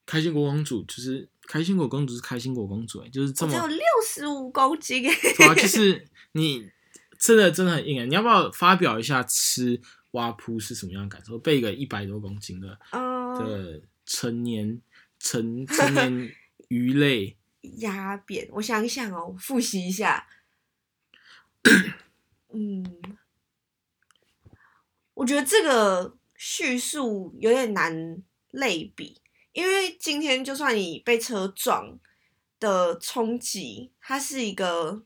[0.06, 6.70] 开心果公主就是开心果公主是开心果公主、欸，就是这么只有六十五公斤，对啊，就是你
[7.18, 8.04] 真的真的很硬啊！
[8.06, 9.80] 你要不要发表一下吃
[10.12, 11.38] 蛙扑是什么样的感受？
[11.38, 14.80] 被一个一百多公斤的嗯，的成年
[15.18, 16.30] 成成年
[16.68, 17.36] 鱼类，
[17.78, 18.48] 压扁。
[18.52, 20.26] 我想想哦，复习一下。
[22.52, 22.84] 嗯，
[25.14, 29.20] 我觉得这个叙述有点难类比，
[29.52, 31.98] 因为今天就算你被车撞
[32.60, 35.04] 的冲击，它是一个，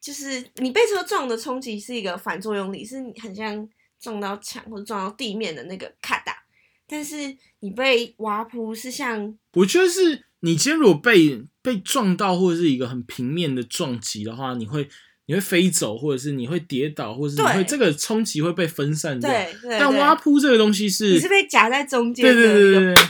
[0.00, 3.68] 就是你被车撞的冲击是一个反作用力，是你很像
[3.98, 6.44] 撞到墙或者撞到地面的那个咔哒，
[6.86, 14.88] 但是你被挖扑是像我觉得是你今天如果被被撞到，或者是一个很平面的撞击的话，你会
[15.26, 19.30] 你会飞走，或者是你会跌倒，或者是你会这个冲击会被分散掉。
[19.30, 23.04] 对对，但挖扑这个东西是，你是被夹在中间对，对对对对，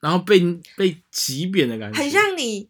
[0.00, 0.40] 然后被
[0.76, 2.68] 被挤扁的感觉，很像你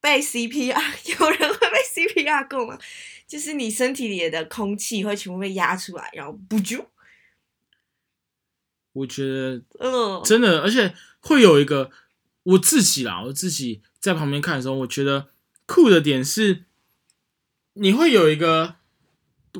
[0.00, 2.78] 被 CPR，有人会被 CPR 过吗？
[3.26, 6.86] 就是你身体里的空气会全部被压出来，然后不就，
[8.92, 11.90] 我觉得嗯，真的，而且会有一个
[12.44, 15.28] 我自己啦，我自己在旁边看的时候，我觉得
[15.66, 16.64] 酷的点是，
[17.74, 18.76] 你会有一个，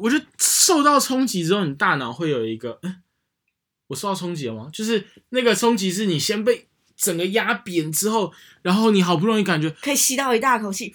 [0.01, 3.03] 我觉得受到冲击之后，你大脑会有一个，嗯
[3.88, 4.68] 我受到冲击了吗？
[4.73, 10.92] 就是那个冲击是你先被整个压扁之后，然后你好不容易感觉可以吸到一大口气，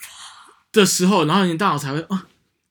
[0.71, 2.28] 的时候，然后你大脑才会啊，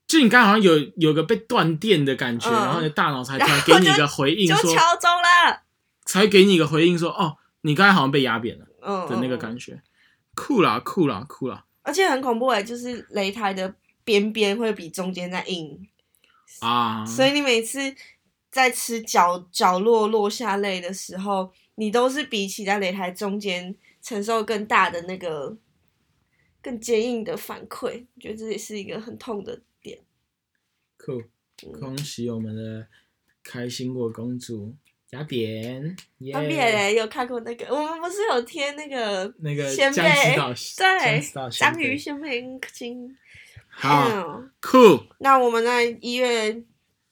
[0.07, 5.63] 就你刚刚好像有有个被断电的感觉，嗯然后你大脑才 突然给你一个回应说，就敲钟了。
[6.05, 9.83] 才给你一个回应说，哦，你刚才好像被压扁了嗯的那个觉，感觉，
[10.37, 15.89] 酷啦酷啦酷啦而且很恐怖哎，就是擂台的边边会比中间再硬，
[16.61, 17.05] 啊！
[17.05, 17.95] 所以你每次
[18.51, 25.57] 在吃角角落落下泪的时候，你都是比起在擂台中间承受更大的那个
[26.63, 29.99] 更坚硬的反馈，我觉得这也是一个很痛的点。
[30.97, 31.23] 酷，
[31.79, 32.87] 恭喜我们的
[33.43, 34.75] 开心果公主
[35.11, 37.67] 雅典，耶方便嘞，有看过那个？
[37.75, 43.17] 我们不是有贴那个那个鲜贝岛 对章贝鱼鲜贝很亲。
[43.69, 46.65] 好嗯酷，那我们在一月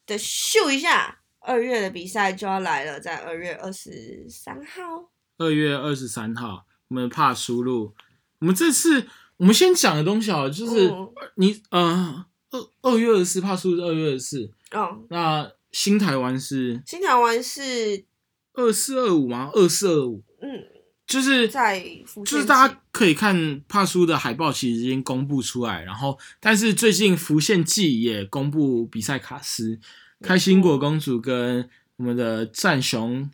[0.06, 5.10] 的秀一下，二月的比赛就要来了，在二月二十三号。
[5.36, 7.94] 二月二十三号，我们怕输入。
[8.38, 18.04] 我们这次我们先讲的东西啊，就是嗯你嗯二二月二十四怕输入二月二十四，哦，那新台湾是新台湾是
[18.52, 19.50] 二四二五吗？
[19.52, 20.64] 二四二五，嗯，
[21.04, 21.84] 就是在
[22.24, 29.80] 就是大家可以看帕叔的海报，其实已经公布出来，然后但是最近浮现季也公布比赛卡司，
[30.22, 33.28] 开心果公主跟我们的战雄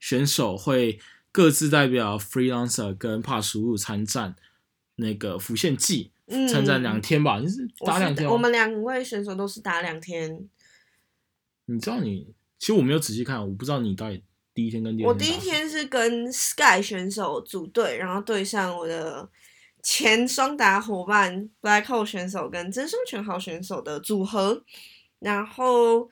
[0.00, 0.98] 选手会
[1.30, 4.34] 各自代表 freelancer 跟帕叔入参战
[4.96, 8.28] 那个浮现记，嗯参战两天吧，就是打两天。
[8.28, 10.48] 我们两位选手都是打两天。
[11.66, 14.22] 你知道你其实我没有仔细看，我不知道你到底
[14.52, 19.28] 第一天跟第天我第一天是跟 Sky 选手组队，然后对上我的
[19.82, 24.62] 前双打伙伴 Black Hole 选手跟真双全豪选手的组合，
[25.18, 26.10] 然后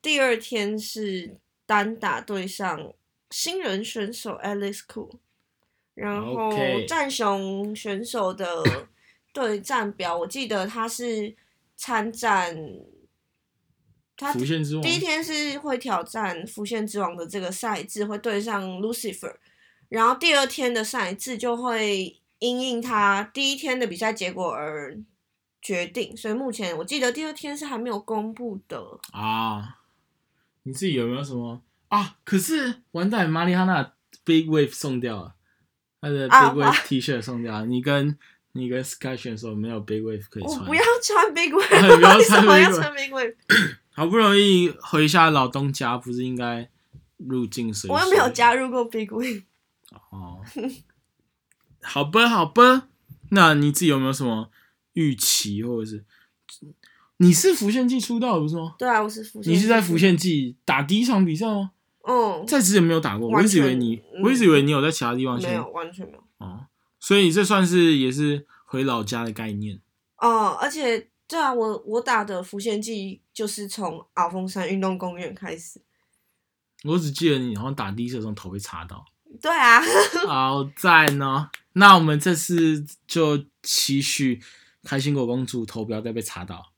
[0.00, 1.36] 第二天是
[1.66, 2.92] 单打对上
[3.30, 5.16] 新人选手 Alice Cool，
[5.94, 6.52] 然后
[6.86, 8.64] 战雄选手的
[9.32, 11.34] 对战表，我记得他是
[11.76, 12.56] 参战。
[14.22, 19.34] 他浮现之王第一天是会挑战浮现之王的这个赛制，会对上 Lucifer，
[19.88, 24.96] 然后第二天的赛制就会因应他第一天的比赛结果而
[25.60, 28.80] 决定，所以目前我记得第二天是还没有公布的。
[29.12, 29.78] 啊，
[30.62, 32.16] 你自己有没有什么啊？
[32.24, 33.92] 可是完蛋，马里哈娜
[34.24, 35.34] Big Wave 送掉了，
[36.00, 37.66] 他的 Big 啊 Wave T 恤送掉了。
[37.66, 38.16] 你跟
[38.52, 43.34] 你跟 Sky 选手没有 Big Wave 可以穿，我不要穿 Big Wave， 为什穿么要穿 Big Wave？
[43.94, 46.68] 好不容易回一下老东家，不是应该
[47.18, 47.94] 入境随俗？
[47.94, 49.44] 我又没有加入过 Big Wave。
[50.10, 50.40] 哦。
[51.82, 52.88] 好吧，好吧，
[53.30, 54.50] 那你自己有没有什么
[54.92, 56.04] 预期，或者是
[57.16, 58.74] 你是浮现季出道的不是吗？
[58.78, 59.52] 对啊，我是浮现。
[59.52, 59.98] 你是在浮？
[59.98, 61.72] 现季打第一场比赛吗？
[62.08, 66.24] 嗯，在之前没有打过，我一直以为你，嗯我一直以为你有在其他地方先没有，完全没有。
[66.38, 66.66] 哦，
[66.98, 69.80] 所以这算是也是回老家的概念。
[70.18, 75.80] 哦，而且对啊，我我打的浮现记就是从鳌峰山运动公园开始。
[76.84, 79.02] 我只记得你好像打第一次的时候头被插到，
[79.40, 79.80] 对啊，
[80.26, 81.48] 好赞哦！
[81.72, 84.42] 那我们这次就期许
[84.84, 86.72] 开心果公主头不要再被插到，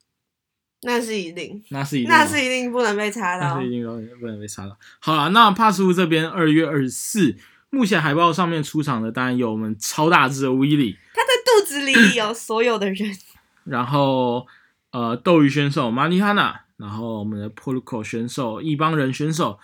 [0.83, 3.67] 那是一定，那是一定哦，那是一定不能被查到那是。
[3.67, 4.79] 一定都不能被插到。
[5.01, 7.37] 好了，那帕苏这边二月二十四，
[7.71, 13.19] 目前海报上面出场的当然有我们超大只的威利，他在肚子里有所有的人。
[13.65, 14.47] 然后
[14.91, 19.59] 呃斗鱼选手马尼哈娜，然后我们的 Poluco 选手一帮人选手，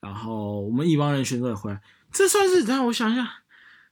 [0.00, 1.80] 然后我们一帮人选手也回来，
[2.12, 3.28] 这算是让我想一下，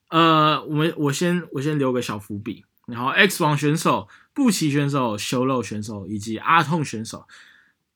[0.08, 7.26] 呃，我们我先我先留个小伏笔，然后 X 王选手、布奇选手、修肉选手以及阿痛选手，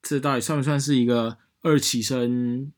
[0.03, 2.73] 这到底算不算是一个二期生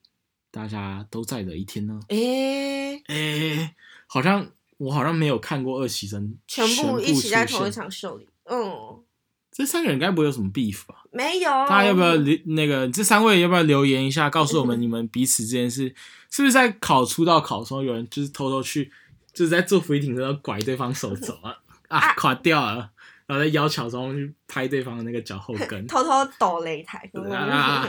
[0.51, 2.01] 大家都在的一天呢？
[2.09, 3.75] 诶、诶，
[4.07, 8.29] 好像我好像没有看过二期生全部一起在同一场秀里。
[8.45, 9.03] 嗯，
[9.51, 11.05] 这三个人该不会有什么 beef 吧？
[11.13, 11.51] 没有。
[11.69, 15.95] 大家要不要留那个这三位要不要留言一下，告诉我们你们彼此之间是
[16.31, 18.91] 是不是在考出道考的时候有人就是偷偷去
[19.33, 21.57] 就是在做俯卧撑的时候拐对方手肘啊
[21.89, 22.91] 啊垮掉了，
[23.27, 27.11] 然后在腰桥中去拍对方的那个脚后跟偷偷抖擂台？
[27.31, 27.88] 啊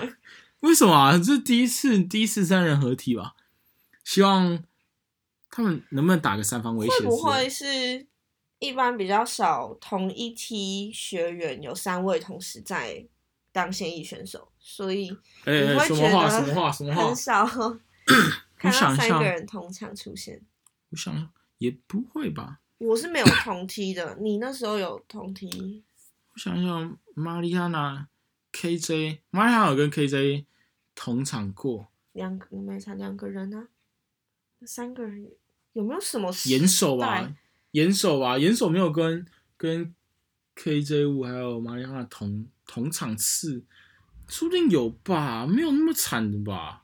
[0.60, 1.18] 为什么啊？
[1.18, 3.34] 这是第一次第一次三人合体吧？
[4.06, 4.64] 希望
[5.49, 6.93] 他们能不能打个三方威胁？
[6.93, 8.08] 会不会是
[8.64, 13.05] 一般比较少同一梯学员有三位同时在
[13.51, 15.09] 当现役选手，所以
[15.45, 16.09] 你会觉？
[16.09, 16.72] 得什？
[16.72, 17.16] 什很？
[17.16, 17.45] 少
[18.57, 20.41] 看到三个人同场出现。
[20.89, 22.61] 我想想，也不会吧？
[22.78, 25.84] 我是没有同梯的，你那时候有同梯？
[26.34, 28.07] 我想想，玛丽亚娜、
[28.53, 30.45] KJ，玛丽亚娜有跟 KJ
[30.95, 33.68] 同场过，两个没才两个人啊，
[34.59, 35.30] 那三个人
[35.74, 37.36] 有没有什么严守啊，
[37.74, 39.26] 严守啊，严守没有跟
[39.57, 39.93] 跟
[40.55, 43.63] KJ 五还有玛丽亚同同场次，
[44.28, 46.82] 说不定有吧，没有那么惨的吧？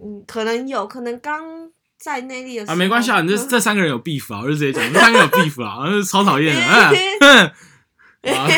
[0.00, 6.62] 嗯，可能有可能刚在内地的时啊，没关系啊，你这嗯这三个人有 beef 啊，我就直接讲，这三个人有 beef 啊， 啊超讨厌的，
[7.20, 7.52] 嗯
[8.22, 8.34] 嗯。
[8.34, 8.48] 啊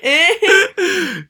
[0.00, 0.28] 诶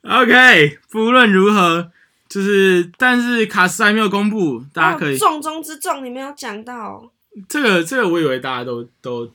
[0.02, 1.90] OK，不论如何，
[2.32, 7.12] 就是但是卡斯还没有公布，大家可以、哦重中之重，你没有讲到，
[7.46, 9.30] 这个这个我以为大家都都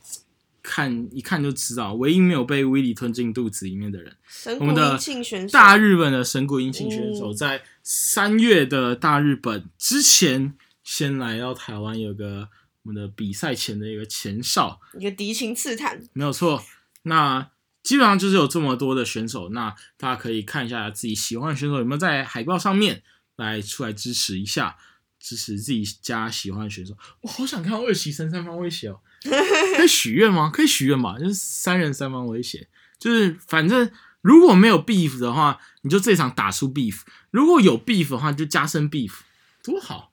[0.64, 12.50] 看一看就知道，唯一没有被威利吞进肚子里面的人，神谷我们的英庆选手大日本的神谷英庆选手，嗯在三月的大日本之前，先来到台湾，有个
[12.82, 16.64] 我们的比赛前的一个前哨，一个敌情刺探，没有错。
[17.04, 17.48] 那
[17.88, 23.02] 基本上就是有这么多的选手，那大家可以看一下自己喜欢的选手有没有在海报上面
[23.38, 24.76] 来出来支持一下，
[25.18, 26.98] 支持自己家喜欢的选手。
[27.22, 29.00] 我好想看到二期生三方威胁哦，
[29.78, 30.52] 可以许愿吗？
[30.54, 32.68] 可以许愿吧，就是三人三方威胁，
[33.00, 39.14] 就是反正如果没有 beef 的话，你就这场打出 beef；如果有 beef 的话，就加深 beef，
[39.64, 40.12] 多好，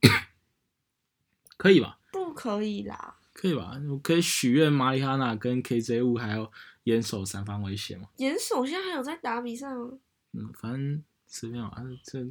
[1.56, 1.96] 可以吧？
[2.12, 3.14] 不可以啦。
[3.32, 3.80] 可以吧？
[3.88, 6.52] 我可以许愿马里哈娜跟 KJ 五还有
[6.84, 8.08] 严守三方威胁嘛？
[8.16, 9.90] 严守现在还有在打比赛吗？
[10.32, 11.72] 嗯，反正随便嘛，
[12.04, 12.24] 这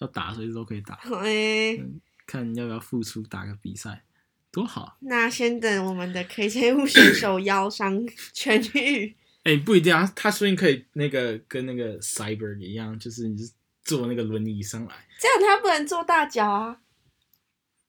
[0.00, 1.82] 要打随时都可以打，诶、
[2.26, 4.04] 看要不要复出打个比赛，
[4.50, 4.96] 多好啊！
[5.00, 9.16] 那先等我们的 KJ 五选手腰伤痊愈。
[9.44, 13.52] 哎、不一定啊，他说不定可以那个跟那个 Cyber 一样，就是你是
[13.84, 16.80] 坐那个轮椅上来，这样他不能坐大脚啊。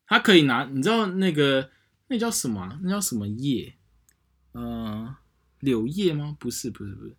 [0.08, 1.70] 他可以拿，你知道那个
[2.08, 3.76] 那叫什么啊、那叫什么叶？
[4.52, 5.16] 呃，
[5.64, 6.36] 柳叶吗？
[6.40, 7.16] 不是，不是，不是，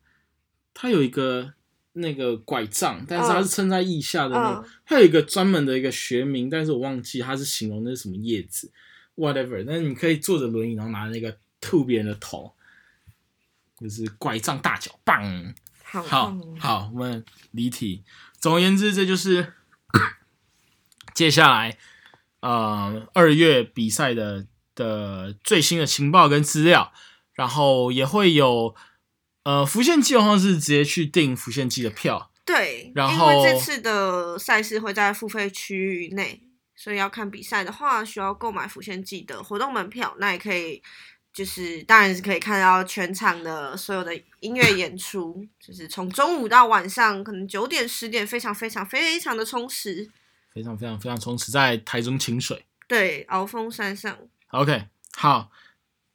[0.74, 1.54] 它有一个
[1.94, 8.70] 那个拐杖，但是它是撑在腋下的那个，嗯它有一个专门的一个学名，但是我忘记它是形容那是什么叶子
[9.16, 9.64] ，whatever。
[9.66, 12.52] 但是你可以坐着轮椅，然后拿那个吐别人的头，
[13.80, 15.54] 就是拐杖大脚，棒！
[15.82, 18.02] 好好，我们离题。
[18.40, 19.54] 总而言之，这就是
[21.14, 21.78] 接下来
[22.40, 26.92] 呃二月比赛的的最新的情报跟资料，
[27.34, 28.74] 然后也会有
[29.44, 36.42] 呃浮现季的话是直接去订浮现季的票，对，因然后为这次的赛事会在付费区域内，
[36.76, 40.14] 所以要看比赛的话，需要购买浮现季的活动门票。
[40.18, 40.82] 那也可以，
[41.32, 50.10] 就是当然是可以看到全场的所有的音乐演 出，就是从中午到晚上，可能九点、十点，非常非常非常的充实。
[50.52, 52.64] 非常非常非常充实，在台中清水。
[52.86, 54.16] 对，鳌峰山上
[54.50, 54.84] ，OK，
[55.16, 55.50] 好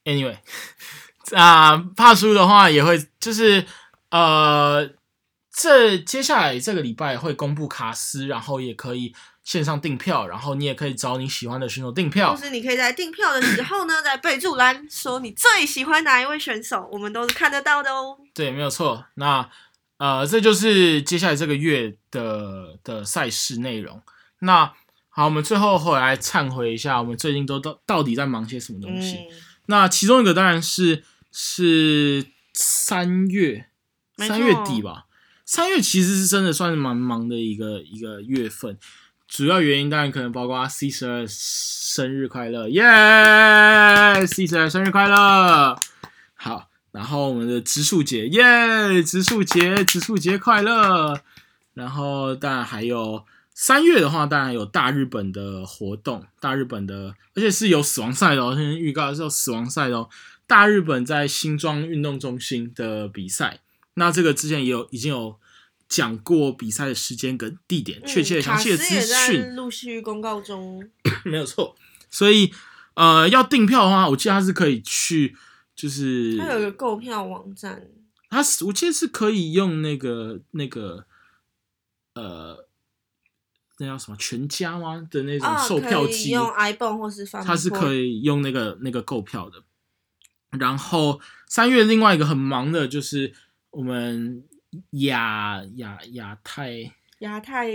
[0.05, 0.37] ，Anyway，
[1.33, 3.65] 啊，怕输的话也会就是
[4.11, 4.89] 呃，
[5.51, 9.13] 这接下来这个礼拜会公布卡司，然后也可以
[9.43, 12.43] 线上订票，然后你也可以找你喜欢的选手订票就。
[12.43, 18.17] 是你可以在订票的时候呢，在备注栏说你最喜欢哪一位选手，我们都是看得到的哦。
[18.33, 19.05] 对，没有错。
[19.15, 19.49] 那
[19.97, 24.01] 呃，这就是接下来这个月的的赛事内容。
[24.39, 24.71] 那
[25.09, 29.17] 好，我们最后回来忏悔一下，我们最近都到到底在忙些什么东西？
[29.17, 33.67] 嗯，那其中一个当然是是三月，
[34.17, 35.05] 三月底吧。
[35.45, 38.77] 三月其实是真的算是蛮忙的一个一个月份，
[39.27, 42.83] 主要原因当然可能包括 C 十二生日快乐，耶
[44.27, 45.75] ！C 十二生日快乐，
[46.35, 49.01] 好，然后我们的植树节，耶！
[49.01, 51.19] 植树节，植树节快乐。
[51.73, 53.25] 然后当然还有
[53.55, 60.09] 三月的话，当然有大日本的活动，大日本的，而且是有死亡赛的哦，现在预告是有死亡赛的哦。
[60.49, 63.59] 大日本在新庄运动中心的比赛，
[63.93, 65.39] 那这个之前也有已经有
[65.87, 70.89] 讲过比赛的时间跟地点，确切详细的资讯，陆续公告中。
[71.23, 71.75] 没有错。
[72.09, 72.51] 所以
[72.95, 75.35] 呃，要订票的话，我记得它是可以去，
[75.75, 77.87] 就是它有一个购票网站，
[78.27, 81.05] 它是我记得是可以用那个那个
[82.15, 82.67] 呃，
[83.77, 89.61] 那叫什么全家吗的那种啊，售票机，用 iPhone 或是翻，它是可以用那个那个购票的。
[90.57, 93.33] 然后三月另外一个很忙的就是
[93.71, 94.43] 我们
[94.91, 97.67] 亚亚亚太亚太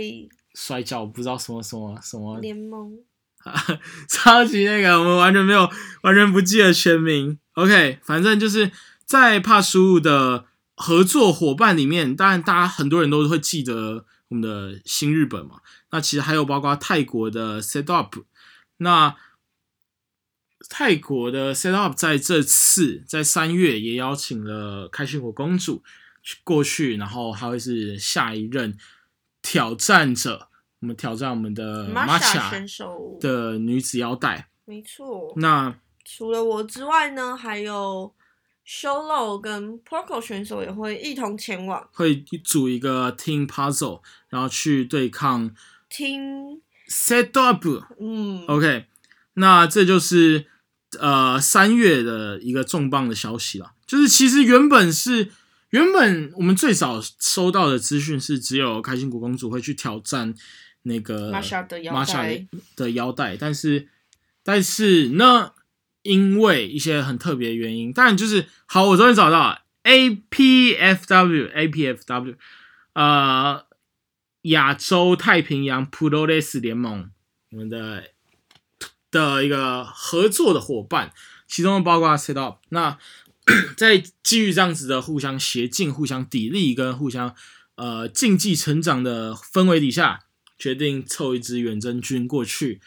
[0.53, 2.97] 摔跤，不知道什么什么什么联盟。
[4.09, 5.69] 超级那个，我们完全没有，
[6.01, 7.37] 完全不记得全名。
[7.53, 8.71] OK，反正就是
[9.05, 10.45] 在帕输入的
[10.75, 15.57] 合作伙伴里面，当然大家很多人都会记得我们的新日本嘛。
[15.91, 18.17] 那其实还有包括泰国的 Set Up，
[18.77, 19.15] 那
[20.69, 25.83] 泰国的 Set Up 在这次在三月也邀请了开心果公主
[26.21, 28.77] 去，过去，然后还会是下一任
[29.41, 30.49] 挑战者。
[30.79, 34.49] 我们挑战我们的 Masha 选手的女子腰带。
[34.65, 35.33] 没错。
[35.37, 38.13] 那除了我之外呢，还有
[38.67, 45.55] Sholo 跟 Porco 选手也会一同前往，会组一个 Team Puzzle，然后去对抗
[45.89, 47.65] Team Set Up。
[47.99, 48.85] 嗯，OK，
[49.33, 50.45] 那这就是
[50.99, 53.73] 呃三月的一个重磅的消息了。
[53.85, 55.31] 就是其实原本是
[55.69, 60.33] 原本我们最早收到的资讯是只有开心果公主会去挑战。
[60.87, 63.87] 那个 Masha 的腰带的腰带，但是
[64.43, 65.53] 但是呢，
[66.03, 72.35] 因为一些很特别的原因，当然就是好，我终于找到了 APFW APFW，
[72.93, 73.65] 呃，
[74.43, 77.09] 亚洲太平洋 Puroles 联盟，
[77.49, 78.11] 我们的
[79.15, 81.13] 的一个合作的伙伴，
[81.47, 82.57] 其中包括 Set Up。
[82.69, 82.97] 那
[83.77, 87.33] 在基于这样子的互相协进、互相砥砺跟互相
[87.75, 90.23] 呃竞技成长的氛围底下。
[90.57, 92.79] 决定凑一支远征军过去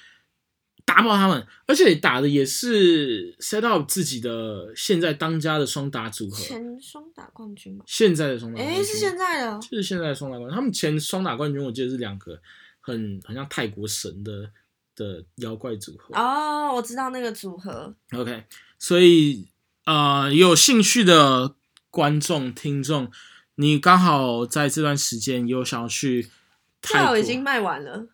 [0.86, 7.84] 打爆他们，而且打的也是 set up 自己的现在当家的双打组合，前双打冠军吗？
[7.86, 10.54] 现在的双打，哎，是现在的，就是现在的双打冠军。
[10.56, 12.40] 他们前双打冠军，我记得是两个
[12.80, 14.50] 很很像泰国神的
[14.98, 16.14] 的妖怪组合。
[16.14, 17.94] 哦，我知道那个组合。
[18.12, 18.44] OK，
[18.78, 19.48] 所以
[19.86, 21.54] 呃，有兴趣的
[21.90, 23.10] 观众听众，
[23.54, 26.28] 你刚好在这段时间有想要去。
[26.80, 28.06] 票已经卖完了，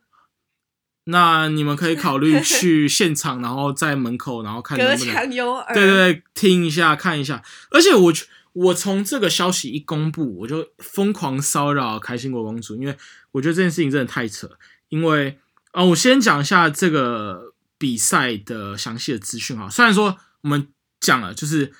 [1.05, 7.43] 那你们可以考虑去现场，然后在门口，然后看隔墙有耳，对对对，听一下看一下。
[7.71, 8.13] 而且我
[8.55, 12.97] 我从这个消息一公布，我就疯狂骚扰开心果公主，因为
[13.33, 14.51] 我觉得这件事情真的太扯。
[14.89, 15.39] 因为
[15.75, 19.69] 啊，我先讲一下这个比赛的详细的资讯哈。
[19.69, 20.69] 虽然说我们
[21.01, 21.73] 讲了，就是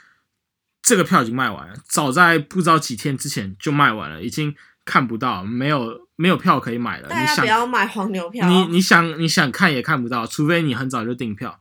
[0.83, 4.55] 这个票已经卖完了，早在不知道几天之前就卖完了，已经。
[4.87, 7.09] 看不到，没有没有票可以买了。
[7.09, 8.47] 大家不要买黄牛票。
[8.47, 11.59] 你你想你想看也看不到，除非你很早就订票。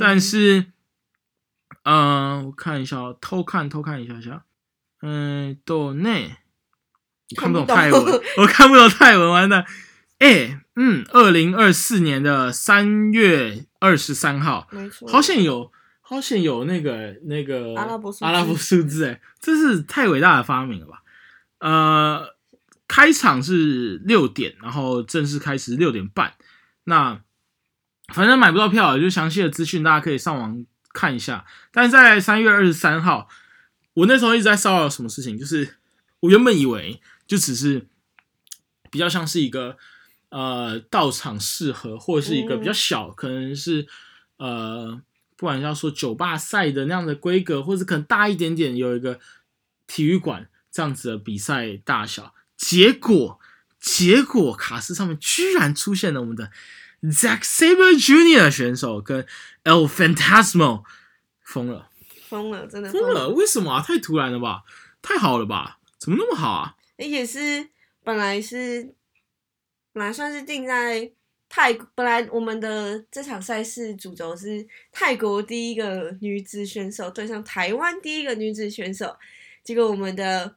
[0.00, 0.64] 但是，
[1.82, 4.44] 嗯，我看一下，偷看偷看一下下。
[5.02, 6.36] 嗯，豆内
[7.36, 9.66] 看不懂泰文，我看不懂泰文，完了。
[10.22, 15.70] 哎，嗯，二零二四年的三月二十三号，没错，好险有
[16.00, 21.02] 好险有那个那个阿拉伯阿拉伯数字，哎，这是太伟大的发明了吧？
[21.58, 22.32] 呃。
[22.88, 26.34] 开场是六点，然后正式开始六点半。
[26.84, 27.22] 那
[28.08, 31.46] 反正买不到票，就详细的资讯大家可以上网看一下。
[31.70, 33.30] 但是在三月二十三号，
[33.94, 35.76] 我那时候一直在骚扰什么事情，就是
[36.20, 37.86] 我原本以为就只是
[38.90, 39.78] 比较像是一个
[40.32, 43.86] 呃到场适合，或者是一个比较小，可能是
[44.38, 45.00] 呃
[45.36, 49.20] 不管要说酒吧赛的那样的规格，或者可能大一点点，有一个
[49.86, 52.34] 体育馆这样子的比赛大小。
[52.56, 53.38] 结果，
[53.78, 56.50] 结果卡斯上面居然出现了我们的
[57.02, 59.26] Zack Saber Junior 选手跟
[59.64, 60.84] El Fantasmo，
[61.42, 61.90] 疯了，
[62.28, 63.28] 疯了，真的疯了！
[63.28, 63.82] 为什么啊？
[63.82, 64.62] 太突然了吧？
[65.02, 65.78] 太好了吧？
[65.98, 66.76] 怎么那么好啊？
[66.96, 67.68] 也是
[68.04, 68.94] 本来是
[69.92, 71.10] 本来算是定在
[71.48, 79.16] 泰，本来我们的这场赛事主轴是泰国第一个女子选手对上台湾第一个女子选手，
[79.62, 80.56] 结果我们的。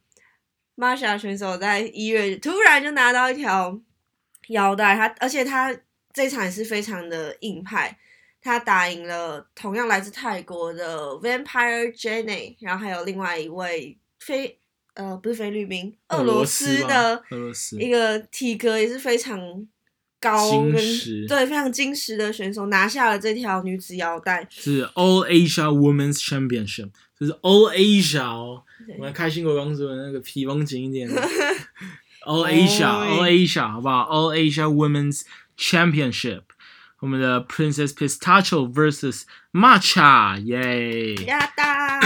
[0.77, 3.79] Masha 选手在一月突然就拿到一条
[4.49, 5.73] 腰带，他而且他
[6.11, 7.97] 这场也是非常的硬派，
[8.41, 14.59] 他打赢了同样来自泰国的 Vampire Jenny，然后还有另外一位非
[14.95, 19.39] 呃不是菲律宾俄罗斯的俄罗斯一个体格也是非常
[20.19, 20.73] 高跟
[21.27, 26.89] 对非常精实的选手拿下了这条女子腰带，是 All Asia Women's Championship，
[27.19, 28.63] 就是 All Asia 哦。
[28.97, 31.07] 我们开心果公主的那个皮绷紧一点
[32.25, 35.21] ，All Asia，All Asia，好不好？All Asia Women's
[35.57, 36.41] Championship，
[37.01, 41.13] 我们的 Princess Pistachio vs Matcha，耶！
[41.25, 41.99] 亚达。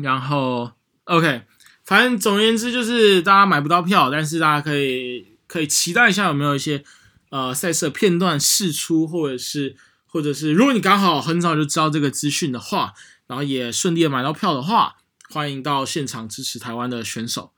[0.00, 0.72] 然后
[1.04, 1.42] ，OK，
[1.84, 6.82] 反正总而言之就是大家买不到票，但是大家可以可以期待一下有没有一些
[7.30, 9.76] 呃赛事片段释出，或者是
[10.06, 12.94] 或者是如果你刚好很早就知道这个资讯的话，
[13.26, 14.96] 然后也顺利的买到票的话。
[15.30, 17.50] 欢迎到现场支持台湾的选手，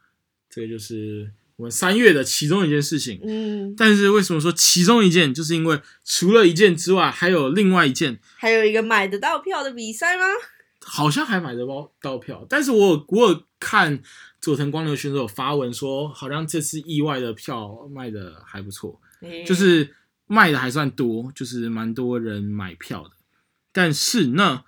[0.49, 3.21] 这个就是我们三月的其中一件事情。
[3.23, 5.35] 嗯，但是为什么说其中一件？
[5.35, 10.25] 就是因为除了一件之外，还有另外一件，还有一个买得到票的比赛吗？
[10.89, 14.03] 好像还买得到到票，但是我我有看
[14.41, 19.01] 佐藤光流选手发文说，好像这次意外的票卖的还不错，
[19.45, 19.95] 就是
[20.27, 23.11] 卖的还算多，就是蛮多人买票的。
[23.73, 24.65] 但是呢，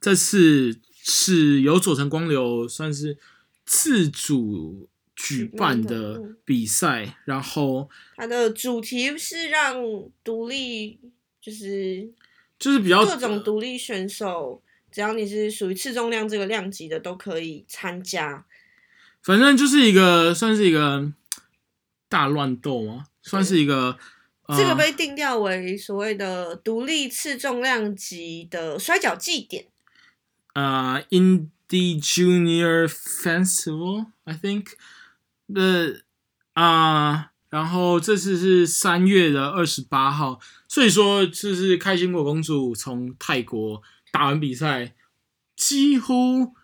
[0.00, 0.80] 这次。
[1.02, 3.16] 是由佐藤光流算是
[3.64, 9.82] 自主举办的比赛，然后它的主题是让
[10.22, 11.00] 独立，
[11.40, 12.12] 就是
[12.58, 18.44] 就是比较各种独立选手，只要你是属于次重量这个量级的，都可以参加。
[19.22, 21.12] 反正就是一个算是一个
[22.08, 23.98] 大乱斗嘛，算是一个、
[24.46, 29.66] 呃、这个被定调为所谓的独立次重量级的摔跤祭典。
[30.54, 34.66] 呃 Indie Junior Festival，I think
[35.52, 36.02] 的
[36.54, 43.82] 啊、然后这次是三月的二十八号，所以说就是开心果公主从泰国
[44.12, 44.94] 打完比赛，
[45.56, 46.54] 几乎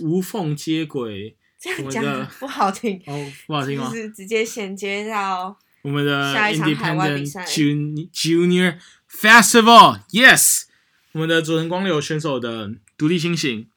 [0.00, 1.36] 无缝接轨。
[1.60, 3.90] 这样讲的不好听，哦，不好听吗？
[3.90, 8.78] 就是直接衔接到我们的下一场海外比赛 Jun- Junior
[9.10, 10.66] Festival，Yes，
[11.10, 13.68] 我们的佐藤光流选手的独立新型，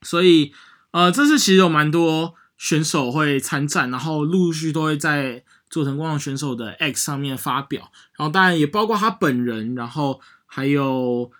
[0.00, 0.54] 所以
[0.92, 11.30] 呃，这次其实有蛮多选手会参战，然后陆续都会在佐藤光流选手的 X 上面发表，然后当然也包括他本人，然后还有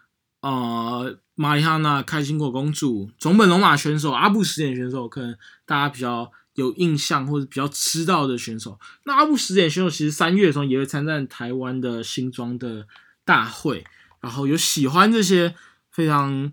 [0.45, 5.35] 呃玛丽哈娜开心果公主、总本龙马选手、阿布十点选手，可能
[5.65, 8.79] 大家比较有印象或者比较知道的选手。
[9.05, 12.87] 那阿布十点选手其实三月的时候也会参战台湾的新装的
[13.25, 13.87] 大会，
[14.21, 15.55] 然后有喜欢这些
[15.91, 16.53] 非常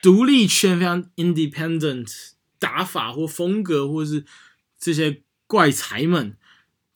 [0.00, 4.24] 独立圈、非常 independent 打法或风格，或是
[4.78, 6.38] 这些怪才们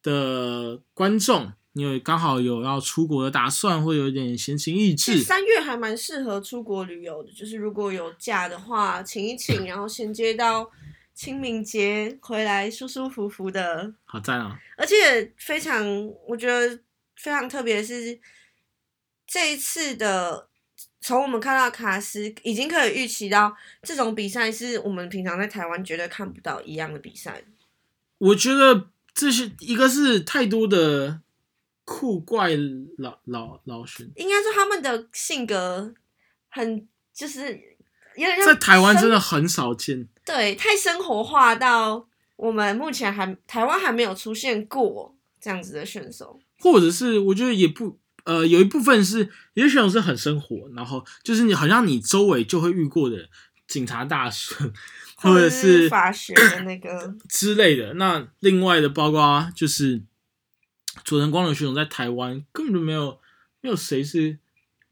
[0.02, 1.52] 的观众。
[1.78, 10.68] 你有刚好有要出国的打算，会有一点闲情逸致，三月还蛮适合出国旅游的，就是如果有假的话，请一请，然后衔接到
[11.14, 13.94] 清明节回来，舒舒服服的。
[14.04, 14.58] 好赞啊！
[14.76, 15.86] 而且非常，
[16.26, 16.80] 我觉得
[17.14, 18.18] 非常特别的是，
[19.24, 20.48] 这一次的
[21.00, 27.44] 从我们看到卡斯，已经可以预期到这种比赛是我们平常在台湾绝对看不到一样的比赛。
[28.18, 31.20] 我觉得这是一个是太多的
[31.90, 32.50] 酷怪
[32.98, 35.94] 老老老选，应该说他们的性格
[36.50, 37.48] 很就是
[38.14, 40.06] 有点在台湾真的很少见。
[40.22, 46.38] 对太生活化到我们目前还台湾还没有出现过这样子的选手。
[46.58, 53.16] 或者是我觉得也不呃，有一部分是有些选手是很生活，然后就是你好像你周围就会遇过的
[53.66, 54.54] 警察大叔，
[55.16, 57.94] 或者是是法学的那个，之类的。
[57.94, 60.02] 那另外的包括就是
[61.04, 63.18] 佐藤光流选手在台湾根本就没有
[63.60, 64.38] 没有谁是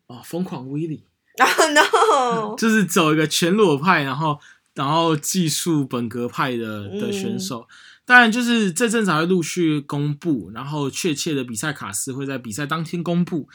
[0.07, 1.05] 啊疯狂威力，
[1.37, 4.39] 然 后 no， 就是走一个全裸派，然后
[4.75, 7.69] 然后技术本格派的的选手。
[8.05, 13.49] 当然，就是这阵子还会陆续公布，然后确切的比赛卡司会在比赛当天公布。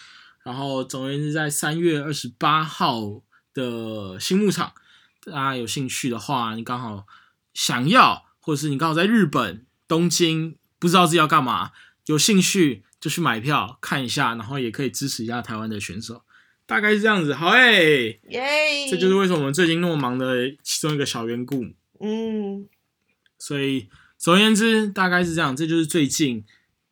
[0.43, 3.21] 然后，总而言之，在三月二十八号
[3.53, 4.73] 的新牧场，
[5.23, 7.05] 大家有兴趣的话，你刚好
[7.53, 11.71] 想要，或者是你刚好在日本东京，不知道自己要干嘛，
[12.07, 16.23] 有兴趣就去买票看一下，然后也可以支持一下台湾的选手。
[16.65, 21.65] 大概是这样子，好诶、耶，这就是为什么我们最近那么忙的其中一个小缘故。
[21.99, 22.67] 嗯，
[23.37, 25.53] 所以总而言之，大概是这样。
[25.55, 26.45] 这就是最近，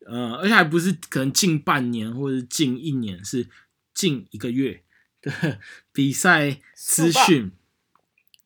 [0.06, 3.48] 呃，而且还不是可能近半年或者近一年，是
[3.94, 4.82] 近一个月
[5.22, 5.58] 的
[5.92, 7.50] 比赛资讯。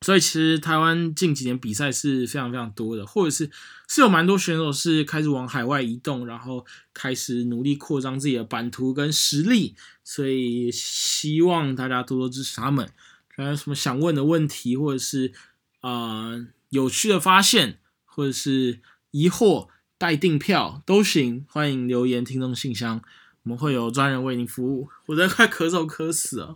[0.05, 3.49] 所以其实台湾近几年比赛是非常非常多的，或者是
[3.87, 9.75] 是有蛮多选手是开始往海外移动，然后开始努力扩张自己的版图跟实力。
[10.03, 12.87] 所以希望大家多多支持他们。
[13.29, 15.33] 还有什么想问的问题，或者是
[15.81, 23.01] 呃有趣的发现，或者是疑惑待订票都行，欢迎留言听众信箱，
[23.41, 24.87] 我们会有专人为您服务。
[25.07, 26.55] 我真快咳嗽咳死了。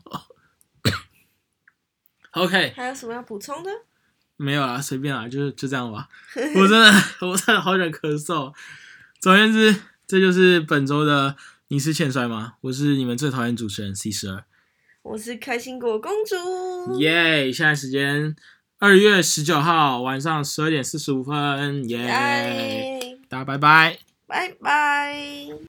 [2.32, 3.70] OK，还有什么要补充的？
[4.38, 6.08] 没有啦，随便啦，就就这样吧。
[6.56, 6.92] 我真的，
[7.28, 8.54] 我真的好想咳嗽。
[9.20, 9.76] 总而言之，
[10.08, 11.36] 这就是本周的
[11.68, 12.54] 你是欠摔吗？
[12.62, 14.44] 我是你们最讨厌主持人 C 十二。
[15.02, 17.52] 我是开心果公主，耶！
[17.52, 18.36] 现在时间
[18.78, 21.98] 二月十九号晚上十二点四十五分，耶！
[21.98, 23.98] 耶，大家拜拜。
[24.28, 25.69] 拜拜。